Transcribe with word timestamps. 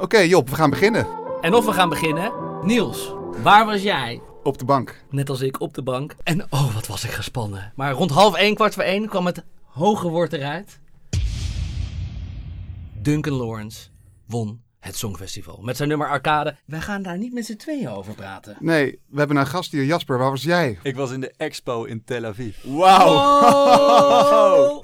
Oké, 0.00 0.18
Job, 0.18 0.48
we 0.48 0.54
gaan 0.54 0.70
beginnen. 0.70 1.06
En 1.40 1.54
of 1.54 1.64
we 1.64 1.72
gaan 1.72 1.88
beginnen. 1.88 2.32
Niels, 2.62 3.14
waar 3.42 3.66
was 3.66 3.82
jij? 3.82 4.20
Op 4.42 4.58
de 4.58 4.64
bank. 4.64 5.04
Net 5.10 5.30
als 5.30 5.40
ik 5.40 5.60
op 5.60 5.74
de 5.74 5.82
bank. 5.82 6.14
En 6.22 6.46
oh, 6.50 6.74
wat 6.74 6.86
was 6.86 7.04
ik 7.04 7.10
gespannen. 7.10 7.72
Maar 7.76 7.92
rond 7.92 8.10
half 8.10 8.34
één, 8.34 8.54
kwart 8.54 8.74
voor 8.74 8.82
één 8.82 9.08
kwam 9.08 9.26
het 9.26 9.44
hoge 9.64 10.08
woord 10.08 10.32
eruit. 10.32 10.80
Duncan 13.02 13.32
Lawrence 13.32 13.88
won 14.26 14.62
het 14.80 14.96
Songfestival. 14.96 15.60
Met 15.62 15.76
zijn 15.76 15.88
nummer 15.88 16.08
Arcade. 16.08 16.56
Wij 16.64 16.80
gaan 16.80 17.02
daar 17.02 17.18
niet 17.18 17.32
met 17.32 17.46
z'n 17.46 17.56
tweeën 17.56 17.88
over 17.88 18.14
praten. 18.14 18.56
Nee, 18.60 19.00
we 19.08 19.18
hebben 19.18 19.36
een 19.36 19.46
gast 19.46 19.72
hier. 19.72 19.84
Jasper, 19.84 20.18
waar 20.18 20.30
was 20.30 20.42
jij? 20.42 20.78
Ik 20.82 20.96
was 20.96 21.10
in 21.10 21.20
de 21.20 21.32
expo 21.36 21.84
in 21.84 22.04
Tel 22.04 22.24
Aviv. 22.24 22.56
Wauw. 22.62 23.14
Oh! 23.14 24.82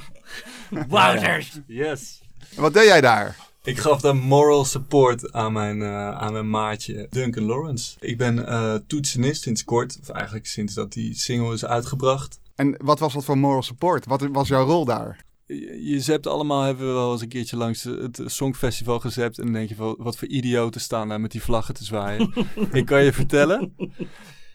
Wouters! 0.89 1.61
Yes. 1.67 2.23
Wat 2.57 2.73
deed 2.73 2.87
jij 2.87 3.01
daar? 3.01 3.37
Ik 3.65 3.79
gaf 3.79 4.01
dan 4.01 4.19
moral 4.19 4.65
support 4.65 5.33
aan 5.33 5.53
mijn, 5.53 5.83
eh, 5.83 6.11
aan 6.11 6.33
mijn 6.33 6.51
maatje 6.51 7.07
Duncan 7.11 7.45
Lawrence. 7.45 7.97
Ik 8.01 8.19
ben 8.19 8.47
eh 8.47 8.75
toetsenist 8.87 9.43
sinds 9.43 9.65
kort, 9.65 9.99
of 10.01 10.09
eigenlijk 10.09 10.47
sinds 10.47 10.75
dat 10.75 10.93
die 10.93 11.15
single 11.15 11.53
is 11.53 11.65
uitgebracht. 11.65 12.41
En 12.55 12.75
wat 12.83 12.99
was 12.99 13.13
dat 13.13 13.25
voor 13.25 13.39
moral 13.39 13.63
support? 13.63 14.07
Wat 14.07 14.29
was 14.33 14.49
jouw 14.49 14.67
rol 14.67 14.85
daar? 14.85 15.25
Je, 15.47 16.01
zept 16.01 16.27
allemaal, 16.27 16.63
hebben 16.63 16.87
we 16.87 16.93
wel 16.93 17.13
eens 17.13 17.21
een 17.21 17.29
keertje 17.29 17.57
langs 17.57 17.83
het 17.83 18.23
Songfestival 18.25 19.01
gezept. 19.01 19.39
En 19.39 19.45
dan 19.45 19.53
denk 19.53 19.69
je 19.69 19.75
van, 19.75 19.95
wat 19.99 20.17
voor 20.17 20.29
idioten 20.29 20.81
staan 20.81 21.09
daar 21.09 21.21
met 21.21 21.33
die 21.33 21.43
vlaggen 21.43 21.75
te 21.75 21.85
zwaaien. 21.85 22.33
ik 22.73 22.87
kan 22.87 23.05
je 23.05 23.13
vertellen, 23.13 23.75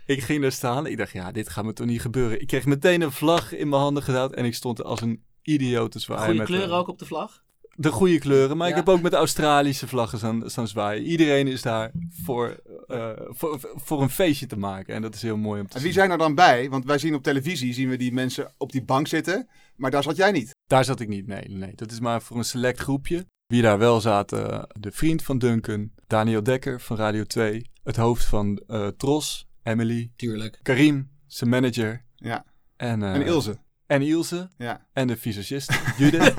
ik 0.06 0.24
ging 0.24 0.42
daar 0.42 0.52
staan. 0.52 0.86
Ik 0.86 0.98
dacht, 0.98 1.12
ja, 1.12 1.32
dit 1.32 1.50
gaat 1.50 1.66
me 1.66 1.74
toch 1.74 1.88
niet 1.88 2.02
gebeuren. 2.02 2.42
Ik 2.42 2.48
kreeg 2.48 2.66
meteen 2.66 3.02
een 3.02 3.12
vlag 3.12 3.54
in 3.54 3.70
mijn 3.70 3.82
handen 3.82 4.04
gedaan 4.04 4.34
en 4.34 4.46
ik 4.46 4.56
stond 4.56 4.80
er 4.80 4.86
als 4.86 5.02
een 5.02 5.24
idioot 5.42 5.92
te 5.92 6.00
zwaaien. 6.00 6.26
Goede 6.26 6.44
kleuren 6.44 6.78
ook 6.78 6.88
op 6.88 7.00
de 7.00 7.06
vlag? 7.06 7.44
De 7.82 7.92
goede 7.92 8.20
kleuren, 8.20 8.58
maar 8.58 8.70
ik 8.70 8.76
heb 8.76 8.90
ook 8.90 9.02
met 9.02 9.14
Australische 9.14 9.88
vlaggen 9.88 10.18
staan, 10.18 10.50
staan 10.50 10.68
zwaaien. 10.68 11.04
Iedereen 11.04 11.48
is 11.48 11.62
daar 11.62 11.92
voor, 12.24 12.60
eh, 12.88 13.10
voor, 13.18 13.60
voor 13.76 14.02
een 14.02 14.10
feestje 14.10 14.46
te 14.46 14.58
maken 14.58 14.96
en 14.96 15.02
dat 15.02 15.16
is 15.16 15.22
heel 15.22 15.38
mooi 15.38 15.62
om 15.62 15.68
te 15.68 15.74
En 15.76 15.82
wie 15.82 15.92
zien. 15.92 16.00
zijn 16.00 16.12
er 16.12 16.18
dan 16.18 16.36
bij? 16.36 16.70
Want 16.70 16.86
wij 16.86 16.98
zien 16.98 17.14
op 17.14 17.24
televisie 17.24 17.74
zien 17.74 17.90
we 17.90 17.98
die 17.98 18.14
mensen 18.14 18.54
op 18.58 18.72
die 18.72 18.84
bank 18.84 19.08
zitten. 19.08 19.48
Maar 19.76 19.92
daar 19.92 20.04
zat 20.04 20.16
jij 20.16 20.32
niet. 20.32 20.56
Daar 20.68 20.86
zat 20.86 21.00
ik 21.00 21.08
niet, 21.08 21.28
nee, 21.28 21.50
nee. 21.50 21.72
Dat 21.76 21.92
is 21.92 22.00
maar 22.00 22.22
voor 22.22 22.38
een 22.38 22.44
select 22.44 22.80
groepje. 22.80 23.26
Wie 23.46 23.62
daar 23.62 23.78
wel 23.78 24.02
zaten, 24.02 24.68
de 24.80 24.92
vriend 24.92 25.24
van 25.24 25.38
Duncan, 25.38 25.92
Daniel 26.08 26.44
Dekker 26.44 26.82
van 26.82 26.98
Radio 26.98 27.24
2, 27.24 27.70
het 27.84 27.96
hoofd 27.96 28.26
van 28.26 28.62
eh, 28.68 28.88
Tros, 28.88 29.48
Emily, 29.64 30.12
Tuurlijk. 30.16 30.60
Karim, 30.64 31.10
zijn 31.28 31.50
manager 31.50 32.06
Ja. 32.16 32.46
en, 32.78 33.04
eh, 33.04 33.14
En 33.14 33.26
Ilse. 33.26 33.58
En 33.90 34.02
Ilse 34.02 34.50
Ja. 34.58 34.86
en 34.94 35.08
de 35.08 35.18
visagist 35.18 35.72
Judith. 35.98 36.36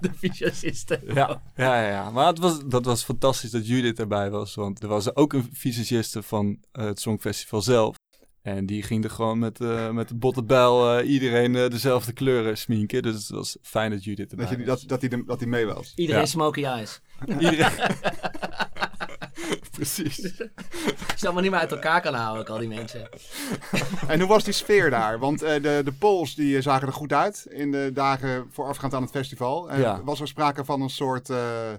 De 0.00 0.10
visagisten. 0.16 1.00
Ja, 1.06 1.42
ja, 1.56 1.82
ja, 1.82 1.88
ja. 1.88 2.10
Maar 2.10 2.26
het 2.26 2.38
was, 2.38 2.58
dat 2.66 2.84
was 2.84 3.04
fantastisch 3.04 3.50
dat 3.50 3.66
Judith 3.66 3.98
erbij 3.98 4.30
was. 4.30 4.54
Want 4.54 4.82
er 4.82 4.88
was 4.88 5.14
ook 5.16 5.32
een 5.32 5.48
visagiste 5.52 6.22
van 6.22 6.58
eh, 6.72 6.84
het 6.84 7.00
Songfestival 7.00 7.62
zelf. 7.62 7.96
En 8.42 8.66
die 8.66 8.82
ging 8.82 9.04
er 9.04 9.10
gewoon 9.10 9.38
met, 9.38 9.60
eh 9.60 9.90
met 9.90 10.08
de 10.08 10.14
botte 10.14 10.42
bijl 10.42 10.98
eh, 10.98 11.10
iedereen 11.10 11.52
dezelfde 11.52 12.12
kleuren 12.12 12.58
sminken. 12.58 13.02
Dus 13.02 13.14
het 13.14 13.28
was 13.28 13.56
fijn 13.62 13.90
dat 13.90 14.04
Judith 14.04 14.30
erbij 14.30 14.46
Dat, 14.46 14.58
je, 14.58 14.64
was. 14.64 14.80
dat, 14.80 14.88
dat, 14.88 15.00
hij, 15.00 15.08
de- 15.18 15.24
dat 15.26 15.40
hij 15.40 15.48
mee 15.48 15.66
was. 15.66 15.92
Iedereen 15.96 16.20
Ja. 16.20 16.26
smoky 16.26 16.64
eyes. 16.64 17.00
Iedereen... 17.26 17.70
Precies. 19.76 20.32
Je 21.20 21.24
allemaal 21.26 21.42
niet 21.42 21.50
meer 21.52 21.60
uit 21.60 21.72
elkaar 21.72 22.00
kan 22.00 22.14
houden, 22.14 22.46
al 22.46 22.58
die 22.58 22.68
mensen. 22.68 23.08
En 24.08 24.18
hoe 24.20 24.28
was 24.28 24.44
die 24.44 24.52
sfeer 24.52 24.90
daar? 24.90 25.18
Want 25.18 25.42
eh, 25.42 25.62
de, 25.62 25.80
de 25.84 25.92
polls 25.98 26.34
die 26.34 26.56
eh, 26.56 26.62
zagen 26.62 26.86
er 26.86 26.92
goed 26.92 27.12
uit 27.12 27.46
in 27.50 27.70
de 27.70 27.90
dagen 27.94 28.46
voorafgaand 28.50 28.94
aan 28.94 29.02
het 29.02 29.10
festival. 29.10 29.70
Eh, 29.70 29.78
Ja. 29.80 30.02
Was 30.04 30.20
er 30.20 30.28
sprake 30.28 30.64
van 30.64 30.80
een 30.80 30.90
soort 30.90 31.30
eh, 31.30 31.72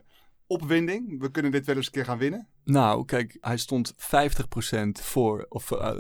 opwinding? 0.48 1.20
We 1.20 1.32
kunnen 1.32 1.52
dit 1.52 1.66
wel 1.66 1.76
eens 1.76 1.86
een 1.86 1.92
keer 1.92 2.06
gaan 2.06 2.18
winnen. 2.18 2.48
Nou, 2.64 3.06
kijk, 3.06 3.38
hij 3.42 3.58
stond 3.58 3.94
50% 3.98 3.98
voor, 4.92 5.46
of 5.50 5.72
eh 5.72 5.96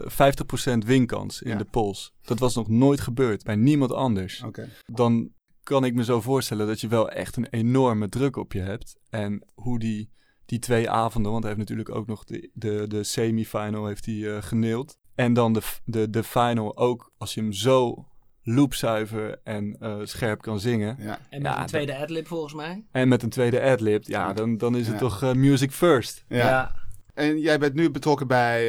50% 0.73 0.77
winkans 0.85 1.41
in 1.41 1.51
Ja. 1.51 1.57
de 1.57 1.65
polls. 1.65 2.13
Dat 2.21 2.39
was 2.39 2.55
nog 2.55 2.67
nooit 2.69 3.01
gebeurd 3.01 3.43
bij 3.43 3.55
niemand 3.55 3.93
anders. 3.93 4.43
Oké. 4.43 4.69
dan 4.85 5.29
kan 5.63 5.83
ik 5.85 5.93
me 5.93 6.03
zo 6.03 6.21
voorstellen 6.21 6.67
dat 6.67 6.81
je 6.81 6.87
wel 6.87 7.09
echt 7.09 7.35
een 7.35 7.47
enorme 7.49 8.09
druk 8.09 8.35
op 8.35 8.53
je 8.53 8.59
hebt. 8.61 8.95
En 9.09 9.43
hoe 9.53 9.79
die, 9.79 10.09
die 10.51 10.59
twee 10.59 10.89
avonden, 10.89 11.31
want 11.31 11.43
hij 11.43 11.53
heeft 11.53 11.69
natuurlijk 11.69 11.97
ook 11.97 12.07
nog 12.07 12.23
de, 12.23 12.49
de, 12.53 12.85
de 12.87 13.03
semifinal 13.03 13.85
heeft 13.85 14.05
hij 14.05 14.35
eh, 14.35 14.41
geneeld. 14.41 14.97
En 15.15 15.33
dan 15.33 15.53
de, 15.53 15.61
de, 15.85 16.09
de 16.09 16.23
final 16.23 16.77
ook, 16.77 17.11
als 17.17 17.33
je 17.33 17.41
hem 17.41 17.53
zo 17.53 18.05
loopzuiver 18.43 19.39
en 19.43 19.75
eh, 19.79 19.95
scherp 20.03 20.41
kan 20.41 20.59
zingen. 20.59 20.95
Ja. 20.99 21.19
En 21.29 21.41
met 21.41 21.51
Ja, 21.51 21.61
een 21.61 21.65
tweede 21.67 21.97
adlib 21.97 22.27
volgens 22.27 22.53
mij. 22.53 22.83
En 22.91 23.07
met 23.07 23.23
een 23.23 23.29
tweede 23.29 23.61
adlib, 23.61 24.03
ja, 24.03 24.33
dan, 24.33 24.57
dan 24.57 24.75
is 24.75 24.85
het 24.87 24.93
Ja. 24.93 24.99
toch 25.01 25.23
eh, 25.23 25.31
music 25.33 25.71
first. 25.71 26.25
Ja. 26.27 26.75
En 27.21 27.39
jij 27.39 27.59
bent 27.59 27.73
nu 27.73 27.89
betrokken 27.91 28.27
bij, 28.27 28.59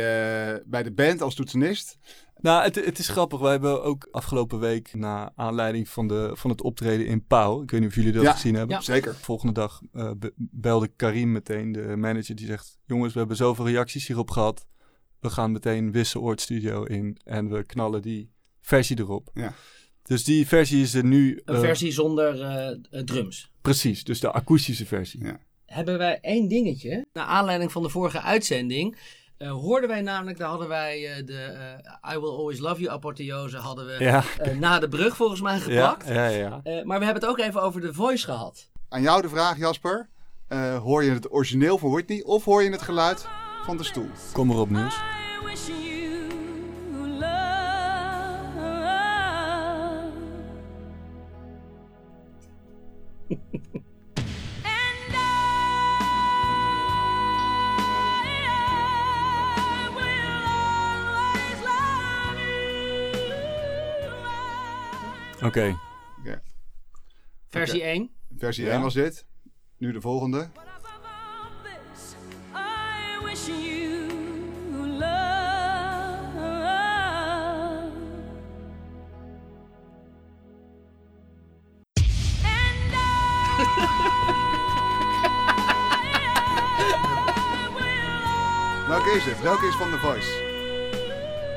eh, 0.54 0.60
bij 0.66 0.82
de 0.82 0.92
band 0.92 1.20
als 1.22 1.34
toetsenist. 1.34 1.98
Nou, 2.40 2.62
het, 2.62 2.74
het 2.84 2.98
is 2.98 3.08
grappig. 3.08 3.40
Wij 3.40 3.50
hebben 3.50 3.82
ook 3.82 4.08
afgelopen 4.10 4.58
week, 4.60 4.94
na 4.94 5.32
aanleiding 5.36 5.88
van, 5.88 6.08
de, 6.08 6.30
van 6.34 6.50
het 6.50 6.62
optreden 6.62 7.06
in 7.06 7.24
Pauw, 7.26 7.62
ik 7.62 7.70
weet 7.70 7.80
niet 7.80 7.88
of 7.88 7.94
jullie 7.94 8.12
dat 8.12 8.22
Ja. 8.22 8.32
gezien 8.32 8.54
hebben. 8.54 8.76
Ja. 8.76 8.82
Zeker. 8.82 9.14
Volgende 9.14 9.52
dag 9.52 9.80
eh, 9.92 10.10
be- 10.18 10.32
belde 10.36 10.88
Karim 10.96 11.32
meteen, 11.32 11.72
de 11.72 11.96
manager, 11.96 12.34
die 12.34 12.46
zegt: 12.46 12.78
Jongens, 12.86 13.12
we 13.12 13.18
hebben 13.18 13.36
zoveel 13.36 13.66
reacties 13.68 14.06
hierop 14.06 14.30
gehad. 14.30 14.66
We 15.20 15.30
gaan 15.30 15.52
meteen 15.52 15.92
Wisseloord 15.92 16.40
Studio 16.40 16.84
in 16.84 17.18
en 17.24 17.48
we 17.50 17.62
knallen 17.64 18.02
die 18.02 18.30
versie 18.60 18.98
erop. 18.98 19.30
Ja. 19.34 19.54
Dus 20.02 20.24
die 20.24 20.46
versie 20.46 20.82
is 20.82 20.94
er 20.94 21.04
nu. 21.04 21.40
Een 21.44 21.54
eh, 21.54 21.60
versie 21.60 21.92
zonder 21.92 22.34
drums. 23.04 23.50
Precies, 23.60 24.04
dus 24.04 24.20
de 24.20 24.32
akoestische 24.32 24.86
versie. 24.86 25.24
Ja. 25.24 25.40
Hebben 25.72 25.98
wij 25.98 26.18
één 26.20 26.48
dingetje. 26.48 27.06
Naar 27.12 27.24
aanleiding 27.26 27.72
van 27.72 27.82
de 27.82 27.88
vorige 27.88 28.20
uitzending. 28.20 28.96
eh, 29.38 29.50
hoorden 29.50 29.88
wij 29.88 30.00
namelijk, 30.00 30.38
daar 30.38 30.48
hadden 30.48 30.68
wij 30.68 31.10
eh, 31.16 31.26
de 31.26 31.38
eh, 32.02 32.12
I 32.14 32.18
Will 32.18 32.28
Always 32.30 32.58
Love 32.58 32.80
You 32.80 32.92
apotheose 32.94 33.56
hadden 33.56 33.86
we 33.86 33.96
Ja, 34.04 34.24
na 34.58 34.78
de 34.78 34.88
brug 34.88 35.16
volgens 35.16 35.40
mij 35.40 35.54
ja, 35.54 35.60
geplakt. 35.60 36.08
ja, 36.08 36.26
ja. 36.26 36.60
Eh, 36.62 36.82
maar 36.84 36.98
we 36.98 37.04
hebben 37.04 37.22
het 37.22 37.30
ook 37.30 37.38
even 37.38 37.62
over 37.62 37.80
de 37.80 37.92
voice 37.94 38.24
gehad. 38.24 38.70
Aan 38.88 39.02
jou 39.02 39.22
de 39.22 39.28
vraag, 39.28 39.58
Jasper. 39.58 40.08
Eh, 40.48 40.78
hoor 40.78 41.04
je 41.04 41.10
het 41.10 41.32
origineel 41.32 41.78
van 41.78 41.90
Whitney 41.90 42.22
of 42.22 42.44
hoor 42.44 42.62
je 42.62 42.70
het 42.70 42.82
geluid 42.82 43.26
van 43.64 43.76
de 43.76 43.84
stoel? 43.84 44.08
Kom 44.32 44.50
erop, 44.50 44.70
Niels. 44.70 44.96
Oké, 65.44 65.76
Versie 67.48 67.80
Oké. 67.80 67.88
1. 67.88 68.10
Versie 68.38 68.64
Ja. 68.64 68.72
1 68.72 68.82
was 68.82 68.94
dit. 68.94 69.26
Nu 69.76 69.92
de 69.92 70.00
volgende. 70.00 70.38
Welke 88.88 89.10
is 89.10 89.24
het? 89.24 89.40
Welke 89.42 89.66
is 89.66 89.74
van 89.74 89.90
The 89.90 89.98
Voice? 89.98 90.28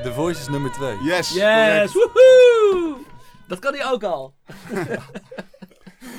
The 0.02 0.12
Voice 0.12 0.40
is 0.40 0.48
nummer 0.48 0.72
twee. 0.72 1.02
Yes! 1.02 1.32
Yes! 1.32 1.92
correct. 1.92 1.92
Woehoe! 1.92 3.05
Dat 3.48 3.58
kan 3.58 3.74
hij 3.74 3.86
ook 3.90 4.02
al. 4.02 4.34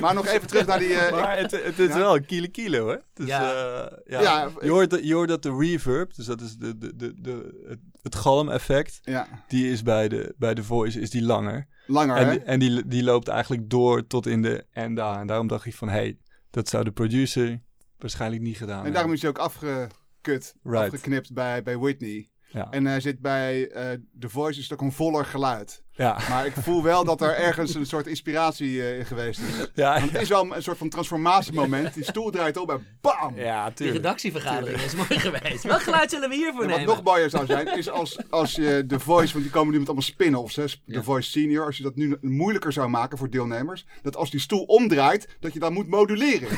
Maar 0.01 0.13
nog 0.13 0.25
even 0.28 0.48
terug 0.48 0.66
naar 0.66 0.80
die... 0.80 0.94
eh, 0.94 1.12
Maar 1.12 1.38
het, 1.38 1.51
het 1.63 1.80
is 1.80 1.88
Ja. 1.88 1.98
wel 1.98 2.16
een 2.16 2.25
kilo 2.25 2.48
kilo, 2.51 2.88
hè? 2.90 2.96
Dus, 3.13 3.28
Ja. 3.28 3.42
ja. 3.42 3.92
ja. 4.06 4.22
Ja, 4.22 4.50
je, 4.62 4.69
hoort, 4.69 4.90
dat- 4.90 5.04
je 5.07 5.13
hoort 5.13 5.30
dat 5.30 5.44
de 5.44 5.56
reverb, 5.60 6.13
dus 6.16 6.25
dat 6.25 6.42
is 6.42 6.56
de, 6.56 6.78
de, 6.78 6.96
de, 6.96 7.22
de, 7.22 7.63
het, 7.68 7.80
het 8.01 8.16
galm-effect, 8.16 9.00
ja, 9.01 9.28
die 9.48 9.72
is 9.72 9.84
bij 9.84 10.07
de, 10.07 10.34
bij 10.38 10.54
de 10.54 10.63
voice 10.63 11.00
is 11.00 11.10
die 11.10 11.22
langer. 11.24 11.68
langer 11.88 12.16
En, 12.18 12.25
hè? 12.25 12.31
die, 12.31 12.42
en 12.42 12.60
die, 12.60 12.88
die 12.88 13.04
loopt 13.04 13.28
eigenlijk 13.28 13.69
door 13.69 14.07
tot 14.07 14.25
in 14.28 14.42
de 14.42 14.66
enda. 14.72 15.19
En 15.19 15.28
daarom 15.28 15.48
dacht 15.48 15.66
ik 15.66 15.75
van, 15.75 15.88
hé, 15.88 15.94
hey, 15.96 16.18
dat 16.50 16.69
zou 16.69 16.84
de 16.84 16.92
producer 16.92 17.62
waarschijnlijk 17.98 18.42
niet 18.42 18.57
gedaan 18.57 18.69
En 18.69 18.75
hebben. 18.75 18.94
daarom 18.94 19.13
is 19.13 19.22
hij 19.22 19.30
ook 19.30 19.38
afgekut, 19.38 20.56
Right. 20.63 20.94
afgeknipt 20.94 21.34
bij, 21.34 21.63
bij 21.63 21.78
Whitney. 21.78 22.30
Ja. 22.50 22.68
En 22.72 22.86
hij 22.86 23.00
zit 23.00 23.20
bij 23.20 23.70
eh 23.70 23.84
The 24.20 24.30
Voice, 24.30 24.58
is 24.60 24.70
het 24.70 24.74
ook 24.80 24.86
een 24.86 24.92
voller 24.92 25.26
geluid. 25.26 25.86
Ja, 25.92 26.18
Maar 26.30 26.46
ik 26.46 26.54
voel 26.54 26.84
wel 26.84 27.04
dat 27.04 27.22
er 27.22 27.36
ergens 27.36 27.76
een 27.76 27.86
soort 27.86 28.08
inspiratie 28.08 28.82
eh, 28.82 28.98
in 28.98 29.06
geweest 29.06 29.40
is. 29.40 29.68
ja, 29.74 30.00
Want 30.00 30.12
het 30.12 30.22
is 30.22 30.30
wel 30.30 30.56
een 30.56 30.64
soort 30.64 30.78
van 30.78 30.90
transformatiemoment. 30.90 31.94
Die 31.94 32.04
stoel 32.04 32.32
draait 32.32 32.58
op 32.58 32.70
en 32.72 32.86
bam! 33.02 33.36
ja, 33.36 33.66
Die 33.66 33.74
tuurlijk. 33.74 33.98
redactievergadering 33.98 34.82
is 34.82 34.96
mooi 34.96 35.20
geweest. 35.20 35.64
Welk 35.64 35.82
geluid 35.82 36.10
zullen 36.10 36.30
we 36.30 36.36
hiervoor 36.36 36.62
En 36.64 36.70
wat 36.70 36.78
nemen? 36.78 36.96
nog 36.96 37.04
mooier 37.04 37.30
zou 37.30 37.46
zijn, 37.46 37.78
is 37.78 37.90
als, 37.90 38.30
als 38.30 38.52
je 38.56 38.84
The 38.88 39.00
Voice, 39.00 39.32
want 39.32 39.44
die 39.44 39.54
komen 39.54 39.72
nu 39.74 39.78
met 39.80 39.88
allemaal 39.88 40.06
spin-offs, 40.06 40.56
hè, 40.56 40.66
The 40.68 40.78
Ja. 40.86 41.02
Voice 41.04 41.30
Senior, 41.30 41.66
als 41.66 41.78
je 41.78 41.84
dat 41.84 41.96
nu 41.96 42.18
moeilijker 42.22 42.74
zou 42.74 42.90
maken 42.90 43.18
voor 43.18 43.30
deelnemers, 43.30 43.86
dat 44.02 44.16
als 44.16 44.30
die 44.32 44.40
stoel 44.40 44.64
omdraait, 44.64 45.28
dat 45.40 45.54
je 45.54 45.60
dan 45.60 45.74
moet 45.74 45.88
moduleren. 45.88 46.50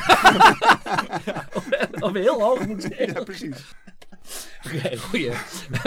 Of 2.00 2.14
heel 2.14 2.42
hoog 2.42 2.68
moeten 2.68 2.94
zeggen. 2.96 3.14
ja, 3.16 3.24
precies. 3.24 3.56
Oké, 4.66 4.98
goeie. 4.98 5.32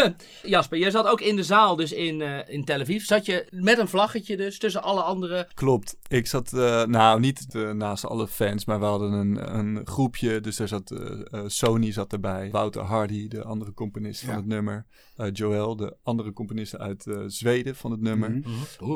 Jasper, 0.43 0.79
jij 0.79 0.91
zat 0.91 1.07
ook 1.07 1.21
in 1.21 1.37
de 1.37 1.43
zaal 1.43 1.77
dus 1.77 1.93
in, 1.93 2.21
eh, 2.23 2.55
in 2.55 2.65
Tel 2.65 2.81
Aviv. 2.81 3.05
Zat 3.05 3.27
je 3.27 3.47
met 3.51 3.79
een 3.79 3.89
vlaggetje 3.89 4.37
dus 4.37 4.59
tussen 4.59 4.83
alle 4.83 5.03
andere... 5.03 5.49
Klopt. 5.55 5.97
Ik 6.09 6.27
zat, 6.27 6.53
eh, 6.53 6.85
nou 6.85 7.21
niet 7.21 7.55
eh, 7.55 7.71
naast 7.71 8.07
alle 8.07 8.29
fans, 8.29 8.65
maar 8.65 8.79
we 8.79 8.85
hadden 8.85 9.13
een, 9.13 9.57
een 9.59 9.87
groepje. 9.87 10.41
Dus 10.41 10.57
daar 10.57 10.69
zat 10.69 10.95
Sony 11.47 11.93
zat 11.93 12.13
erbij. 12.13 12.51
Wouter 12.51 12.83
Hardy, 12.83 13.29
de 13.29 13.43
andere 13.45 13.75
componist 13.75 14.25
van 14.25 14.35
het 14.35 14.47
nummer. 14.47 14.87
Eh, 15.17 15.29
Joel, 15.33 15.77
de 15.77 15.97
andere 16.03 16.33
componist 16.33 16.79
uit 16.79 17.07
eh, 17.07 17.19
Zweden 17.27 17.77
van 17.77 17.91
het 17.91 18.01
nummer. 18.01 18.31
Mhm. 18.31 18.49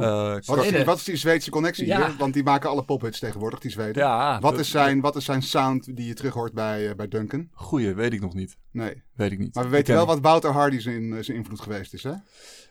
Eh, 0.02 0.36
Wat 0.44 0.64
is, 0.64 0.70
die, 0.70 0.84
wat 0.84 0.96
is 0.96 1.04
die 1.04 1.16
Zweedse 1.16 1.50
connectie 1.50 1.86
Ja. 1.86 2.06
hier? 2.06 2.16
Want 2.18 2.34
die 2.34 2.42
maken 2.42 2.70
alle 2.70 2.84
pophits 2.84 3.18
tegenwoordig, 3.18 3.58
die 3.58 3.70
Zweden. 3.70 4.02
ja, 4.02 4.40
Wat 4.40 4.58
is, 4.58 4.70
zijn, 4.70 5.00
wat 5.00 5.16
is 5.16 5.24
zijn 5.24 5.42
sound 5.42 5.96
die 5.96 6.06
je 6.06 6.14
terug 6.14 6.34
hoort 6.34 6.52
bij, 6.52 6.96
bij 6.96 7.08
Duncan? 7.08 7.48
Goeie, 7.52 7.94
weet 7.94 8.12
ik 8.12 8.20
nog 8.20 8.34
niet. 8.34 8.56
Nee. 8.72 9.02
Weet 9.14 9.32
ik 9.32 9.38
niet. 9.38 9.54
Maar 9.54 9.65
we 9.66 9.76
weten 9.76 9.94
wel 9.94 10.06
wat 10.06 10.20
Wouter 10.20 10.50
Hardy 10.50 10.78
zijn, 10.78 11.12
eh, 11.14 11.22
zijn 11.22 11.36
invloed 11.36 11.60
geweest 11.60 11.94
is, 11.94 12.02
hè? 12.02 12.12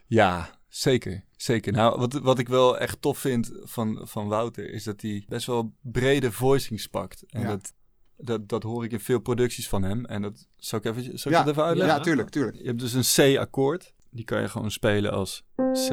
Ja, 0.07 0.49
zeker. 0.67 1.23
Zeker. 1.37 1.71
Nou, 1.73 1.99
wat, 1.99 2.13
wat 2.13 2.39
ik 2.39 2.47
wel 2.47 2.77
echt 2.77 3.01
tof 3.01 3.17
vind 3.17 3.51
van, 3.61 4.01
van 4.03 4.27
Wouter, 4.27 4.69
is 4.69 4.83
dat 4.83 5.01
hij 5.01 5.23
best 5.27 5.47
wel 5.47 5.73
brede 5.81 6.31
voicings 6.31 6.87
pakt. 6.87 7.23
En 7.27 7.41
Ja. 7.41 7.47
dat, 7.47 7.73
dat, 8.17 8.49
dat 8.49 8.63
hoor 8.63 8.83
ik 8.83 8.91
in 8.91 8.99
veel 8.99 9.19
producties 9.19 9.69
van 9.69 9.83
hem. 9.83 10.05
En 10.05 10.21
dat 10.21 10.47
zal 10.55 10.79
ik 10.79 10.85
even, 10.85 11.03
zal 11.03 11.31
ik 11.31 11.37
Ja, 11.37 11.43
dat 11.43 11.53
even 11.53 11.63
uitleggen? 11.65 11.95
Ja, 11.97 12.01
tuurlijk, 12.03 12.29
tuurlijk. 12.29 12.57
Je 12.57 12.63
hebt 12.65 12.79
dus 12.79 13.15
een 13.17 13.35
C-akkoord. 13.35 13.93
Die 14.09 14.25
kan 14.25 14.41
je 14.41 14.49
gewoon 14.49 14.71
spelen 14.71 15.11
als 15.11 15.43
C. 15.59 15.89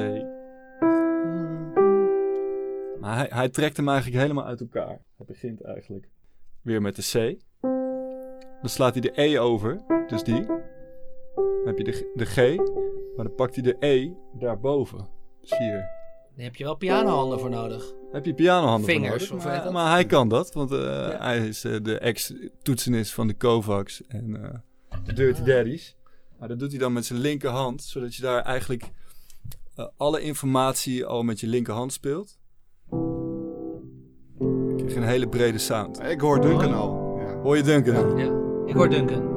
Maar 3.00 3.16
hij, 3.16 3.26
hij 3.30 3.48
trekt 3.48 3.76
hem 3.76 3.88
eigenlijk 3.88 4.22
helemaal 4.22 4.44
uit 4.46 4.60
elkaar. 4.60 4.98
Hij 5.16 5.26
begint 5.26 5.62
eigenlijk 5.62 6.08
weer 6.62 6.82
met 6.82 6.96
de 6.96 7.02
C. 7.02 7.40
Dan 8.60 8.70
slaat 8.70 8.92
hij 8.92 9.00
de 9.00 9.20
E 9.22 9.38
over, 9.38 9.80
dus 10.08 10.22
die. 10.22 10.46
Dan 11.64 11.74
heb 11.74 11.78
je 11.78 11.84
de, 11.84 11.92
G- 11.92 12.04
de 12.14 12.24
G, 12.24 12.56
maar 13.16 13.24
dan 13.24 13.34
pakt 13.34 13.54
hij 13.54 13.62
de 13.64 13.76
E 13.86 14.10
daarboven. 14.38 15.08
Dus 15.40 15.58
hier. 15.58 16.00
Daar 16.36 16.44
heb 16.44 16.56
je 16.56 16.64
wel 16.64 16.74
pianohanden 16.76 17.38
voor 17.40 17.50
nodig. 17.50 17.94
Heb 18.12 18.24
je 18.24 18.34
pianohanden 18.34 18.80
voor 18.90 19.00
Vingers, 19.00 19.30
nodig, 19.30 19.44
of 19.46 19.52
maar, 19.52 19.62
dat? 19.64 19.72
maar 19.72 19.90
hij 19.90 20.06
kan 20.06 20.28
dat, 20.28 20.52
want 20.52 20.72
eh, 20.72 21.20
hij 21.20 21.46
is 21.48 21.64
eh, 21.64 21.76
de 21.82 21.98
ex-toetsenist 21.98 23.12
van 23.12 23.26
de 23.26 23.34
Kovacs 23.34 24.02
en 24.08 24.44
eh, 24.44 24.58
de 25.04 25.12
Dirty 25.12 25.42
Daddies. 25.42 25.96
Maar 26.38 26.48
dat 26.48 26.58
doet 26.58 26.70
hij 26.70 26.78
dan 26.78 26.92
met 26.92 27.04
zijn 27.04 27.18
linkerhand, 27.18 27.82
zodat 27.82 28.14
je 28.14 28.22
daar 28.22 28.42
eigenlijk 28.42 28.90
alle 29.96 30.20
informatie 30.20 31.04
al 31.06 31.22
met 31.22 31.40
je 31.40 31.46
linkerhand 31.46 31.92
speelt. 31.92 32.38
Dan 32.88 34.72
krijg 34.76 34.92
je 34.94 35.00
een 35.00 35.06
hele 35.06 35.28
brede 35.28 35.58
sound. 35.58 36.00
Ik 36.02 36.20
hoor 36.20 36.40
Duncan 36.40 36.74
al. 36.74 37.16
Ja. 37.18 37.34
Hoor 37.34 37.56
je 37.56 37.62
Duncan? 37.62 38.16
Ja, 38.18 38.64
ik 38.66 38.74
hoor 38.74 38.88
Duncan. 38.88 39.31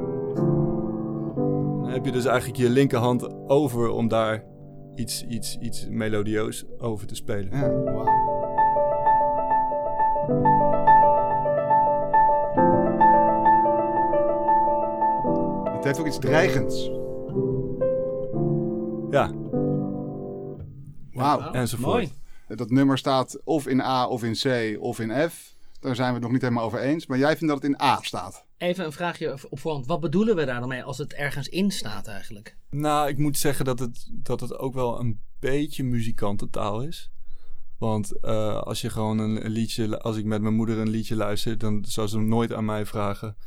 Heb 1.95 2.06
je 2.06 2.12
dus 2.12 2.25
eigenlijk 2.25 2.57
je 2.57 2.69
linkerhand 2.69 3.50
over 3.50 3.89
om 3.89 4.07
daar 4.07 4.44
iets, 4.95 5.25
iets, 5.27 5.57
iets 5.57 5.88
melodieus 5.89 6.65
over 6.77 7.07
te 7.07 7.15
spelen. 7.15 7.57
Ja, 7.57 7.69
wauw. 7.69 8.24
Het 15.75 15.83
heeft 15.83 16.00
ook 16.00 16.07
iets 16.07 16.19
dreigends. 16.19 16.92
Ja, 19.09 19.31
Wauw. 21.12 21.51
enzovoort. 21.51 21.94
Mooi. 21.94 22.12
Dat 22.47 22.69
nummer 22.69 22.97
staat 22.97 23.42
of 23.44 23.68
in 23.68 23.81
A 23.81 24.07
of 24.07 24.24
in 24.24 24.33
C 24.33 24.77
of 24.81 25.00
in 25.00 25.30
F. 25.30 25.55
Daar 25.85 25.95
zijn 25.95 26.07
we 26.07 26.13
het 26.13 26.23
nog 26.23 26.31
niet 26.31 26.41
helemaal 26.41 26.65
over 26.65 26.79
eens. 26.79 27.05
Maar 27.05 27.17
jij 27.17 27.37
vindt 27.37 27.53
dat 27.53 27.63
het 27.63 27.71
in 27.71 27.81
A 27.81 27.99
staat. 28.01 28.45
Even 28.57 28.85
een 28.85 28.91
vraagje 28.91 29.33
op 29.49 29.59
voorhand. 29.59 29.85
Wat 29.85 29.99
bedoelen 29.99 30.35
we 30.35 30.45
daar 30.45 30.59
dan 30.59 30.69
mee 30.69 30.83
als 30.83 30.97
het 30.97 31.13
ergens 31.13 31.47
in 31.47 31.71
staat 31.71 32.07
eigenlijk? 32.07 32.57
Nou, 32.69 33.07
ik 33.07 33.17
moet 33.17 33.37
zeggen 33.37 33.65
dat 33.65 33.79
het, 33.79 34.09
dat 34.11 34.39
het 34.39 34.57
ook 34.57 34.73
wel 34.73 34.99
een 34.99 35.19
beetje 35.39 35.83
muzikantentaal 35.83 36.81
is. 36.81 37.11
Want 37.77 38.19
eh, 38.19 38.61
als 38.61 38.81
je 38.81 38.89
gewoon 38.89 39.17
een, 39.17 39.45
een 39.45 39.51
liedje, 39.51 39.99
als 39.99 40.17
ik 40.17 40.25
met 40.25 40.41
mijn 40.41 40.53
moeder 40.53 40.77
een 40.77 40.89
liedje 40.89 41.15
luister, 41.15 41.57
dan 41.57 41.85
zou 41.87 42.07
ze 42.07 42.19
nooit 42.19 42.53
aan 42.53 42.65
mij 42.65 42.85
vragen. 42.85 43.37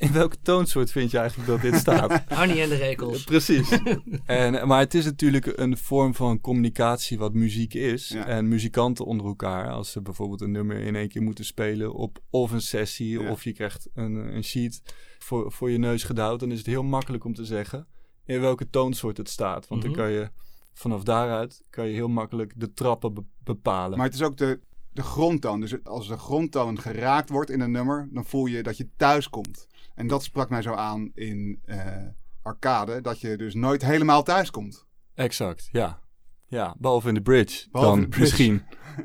In 0.00 0.12
welke 0.12 0.36
toonsoort 0.42 0.90
vind 0.90 1.10
je 1.10 1.18
eigenlijk 1.18 1.48
dat 1.48 1.60
dit 1.60 1.74
staat? 1.80 2.22
Arnie 2.28 2.60
en 2.60 2.68
de 2.68 2.74
rekels. 2.76 3.24
Precies. 3.24 3.68
En, 4.24 4.66
maar 4.68 4.78
het 4.80 4.94
is 4.94 5.04
natuurlijk 5.04 5.46
een 5.58 5.76
vorm 5.76 6.14
van 6.14 6.40
communicatie 6.40 7.18
wat 7.18 7.34
muziek 7.34 7.74
is. 7.74 8.08
Ja. 8.08 8.26
En 8.26 8.48
muzikanten 8.48 9.04
onder 9.04 9.26
elkaar, 9.26 9.70
als 9.70 9.90
ze 9.90 10.02
bijvoorbeeld 10.02 10.40
een 10.40 10.50
nummer 10.50 10.76
in 10.76 10.96
één 10.96 11.08
keer 11.08 11.22
moeten 11.22 11.44
spelen 11.44 11.94
op 11.94 12.18
of 12.30 12.50
een 12.50 12.60
sessie 12.60 13.20
Ja. 13.20 13.30
of 13.30 13.44
je 13.44 13.52
krijgt 13.52 13.88
een, 13.94 14.14
een 14.14 14.44
sheet 14.44 14.82
voor, 15.18 15.52
voor 15.52 15.70
je 15.70 15.78
neus 15.78 16.04
gedouwd, 16.04 16.40
dan 16.40 16.50
is 16.50 16.58
het 16.58 16.66
heel 16.66 16.82
makkelijk 16.82 17.24
om 17.24 17.34
te 17.34 17.44
zeggen 17.44 17.86
in 18.24 18.40
welke 18.40 18.70
toonsoort 18.70 19.16
het 19.16 19.28
staat. 19.28 19.68
Want 19.68 19.82
Mhm. 19.84 19.92
dan 19.92 20.02
kan 20.02 20.12
je 20.12 20.30
vanaf 20.72 21.02
daaruit 21.02 21.62
kan 21.70 21.86
je 21.86 21.94
heel 21.94 22.08
makkelijk 22.08 22.52
de 22.56 22.72
trappen 22.72 23.14
be- 23.14 23.24
bepalen. 23.44 23.96
Maar 23.98 24.06
het 24.06 24.14
is 24.14 24.22
ook 24.22 24.36
de, 24.36 24.60
de 24.92 25.02
grondtoon. 25.02 25.60
Dus 25.60 25.84
als 25.84 26.08
de 26.08 26.16
grondtoon 26.18 26.78
geraakt 26.80 27.28
wordt 27.28 27.50
in 27.50 27.60
een 27.60 27.70
nummer, 27.70 28.08
dan 28.12 28.24
voel 28.24 28.46
je 28.46 28.62
dat 28.62 28.76
je 28.76 28.88
thuis 28.96 29.28
komt. 29.30 29.66
En 30.00 30.06
dat 30.06 30.22
sprak 30.22 30.50
mij 30.50 30.62
zo 30.62 30.72
aan 30.72 31.10
in 31.14 31.60
eh, 31.64 31.96
arcade, 32.42 33.00
dat 33.00 33.20
je 33.20 33.36
dus 33.36 33.54
nooit 33.54 33.82
helemaal 33.84 34.22
thuis 34.22 34.50
komt. 34.50 34.86
Exact, 35.14 35.68
ja. 35.72 36.00
Ja, 36.46 36.74
behalve 36.78 37.08
in 37.08 37.14
de 37.14 37.22
bridge. 37.22 37.68
Behalve 37.70 37.94
dan 37.94 38.04
in 38.04 38.10
de 38.10 38.16
bridge. 38.16 38.30
misschien. 38.30 38.62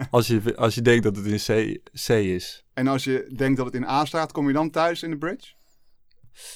Als 0.10 0.28
je, 0.28 0.56
als 0.56 0.76
je 0.76 0.82
denkt 0.82 1.04
dat 1.04 1.16
het 1.16 1.26
in 1.26 1.38
C, 1.38 1.80
C 2.06 2.10
is. 2.10 2.66
En 2.74 2.88
als 2.88 3.04
je 3.04 3.34
denkt 3.36 3.58
dat 3.58 3.66
het 3.66 3.76
in 3.76 3.84
A 3.86 4.06
staat, 4.06 4.32
kom 4.32 4.48
je 4.48 4.54
dan 4.54 4.70
thuis 4.70 5.04
in 5.04 5.10
de 5.10 5.18
bridge? 5.18 5.54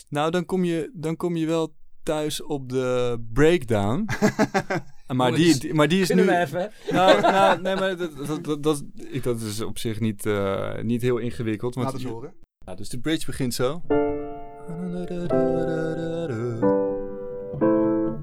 Nou, 0.09 0.31
dan 0.31 0.45
kom 0.45 0.63
je, 0.63 0.91
dan 0.93 1.15
kom 1.15 1.35
je 1.35 1.45
wel 1.45 1.75
thuis 2.03 2.43
op 2.43 2.69
de 2.69 3.17
breakdown. 3.33 4.05
maar, 5.07 5.31
die, 5.31 5.57
die- 5.59 5.73
maar 5.73 5.87
die 5.87 6.01
is 6.01 6.07
Kunnen 6.07 6.25
nu... 6.25 6.31
we 6.31 6.37
even? 6.37 6.71
Nou, 6.91 7.21
nou, 7.21 7.61
nee, 7.61 7.75
maar 7.75 7.97
dat, 7.97 8.17
dat, 8.27 8.43
dat, 8.43 8.63
dat, 8.63 8.83
ik- 8.95 9.23
dat 9.23 9.41
is 9.41 9.61
op 9.61 9.77
zich 9.77 9.99
niet, 9.99 10.25
eh, 10.25 10.81
niet 10.81 11.01
heel 11.01 11.17
ingewikkeld. 11.17 11.75
Want 11.75 11.87
Laat 11.87 11.95
eens 12.01 12.09
horen. 12.11 12.33
Ja, 12.65 12.75
dus 12.75 12.89
de 12.89 12.99
bridge 12.99 13.25
begint 13.25 13.53
zo. 13.53 13.81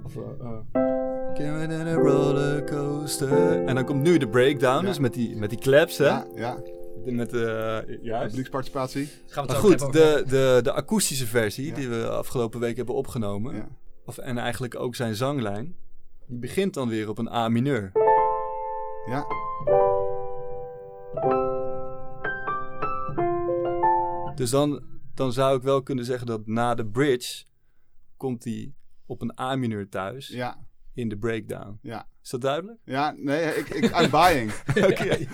Of, 0.05 0.17
eh, 0.17 0.23
eh, 0.41 0.59
Going 1.35 1.73
in 1.73 1.87
a 1.87 1.95
rollercoaster. 1.95 3.65
En 3.65 3.75
dan 3.75 3.85
komt 3.85 4.03
nu 4.03 4.19
de 4.19 4.29
breakdown, 4.29 4.81
Ja. 4.83 4.89
dus 4.89 4.99
met 4.99 5.15
die, 5.15 5.37
met 5.37 5.51
die 5.51 5.59
claps, 5.59 5.99
hè? 5.99 6.05
Ja, 6.07 6.27
ja. 6.35 6.57
De- 7.05 7.13
Met 7.13 7.31
de, 7.31 7.85
uh, 7.89 8.03
juist. 8.03 8.27
Publieksparticipatie. 8.27 9.09
Gaan 9.27 9.47
we 9.47 9.53
Maar 9.53 9.63
het 9.63 9.81
goed, 9.83 9.93
de, 9.93 10.25
de, 10.29 10.61
de 10.63 10.73
akoestische 10.73 11.27
versie 11.27 11.67
Ja. 11.69 11.75
die 11.75 11.89
we 11.89 12.09
afgelopen 12.09 12.61
week 12.61 12.77
hebben 12.77 12.95
opgenomen, 12.95 13.55
Ja. 13.55 13.69
of, 14.05 14.19
en 14.19 14.39
eigenlijk 14.39 14.79
ook 14.79 14.95
zijn 14.95 15.15
zanglijn, 15.15 15.75
die 16.27 16.39
begint 16.39 16.75
dan 16.75 16.89
weer 16.89 17.09
op 17.09 17.19
een 17.19 17.29
A 17.33 17.49
mineur. 17.49 17.93
ja. 19.07 19.25
Dus 24.35 24.51
dan, 24.51 24.83
dan 25.17 25.33
zou 25.33 25.57
ik 25.57 25.63
wel 25.63 25.83
kunnen 25.83 26.05
zeggen 26.05 26.27
dat 26.27 26.47
na 26.47 26.75
de 26.75 26.87
bridge 26.87 27.45
komt 28.17 28.45
hij 28.45 28.75
op 29.07 29.23
een 29.23 29.41
A 29.41 29.57
mineur 29.57 29.89
thuis 29.89 30.29
Ja, 30.29 30.59
in 30.95 31.09
de 31.09 31.17
breakdown. 31.17 31.79
ja. 31.83 32.07
Is 32.23 32.31
dat 32.33 32.41
duidelijk? 32.41 32.79
Ja, 32.85 33.15
nee, 33.17 33.55
ik, 33.55 33.69
ik, 33.69 34.01
I'm 34.01 34.11
buying. 34.11 34.53
Oké. 34.91 35.27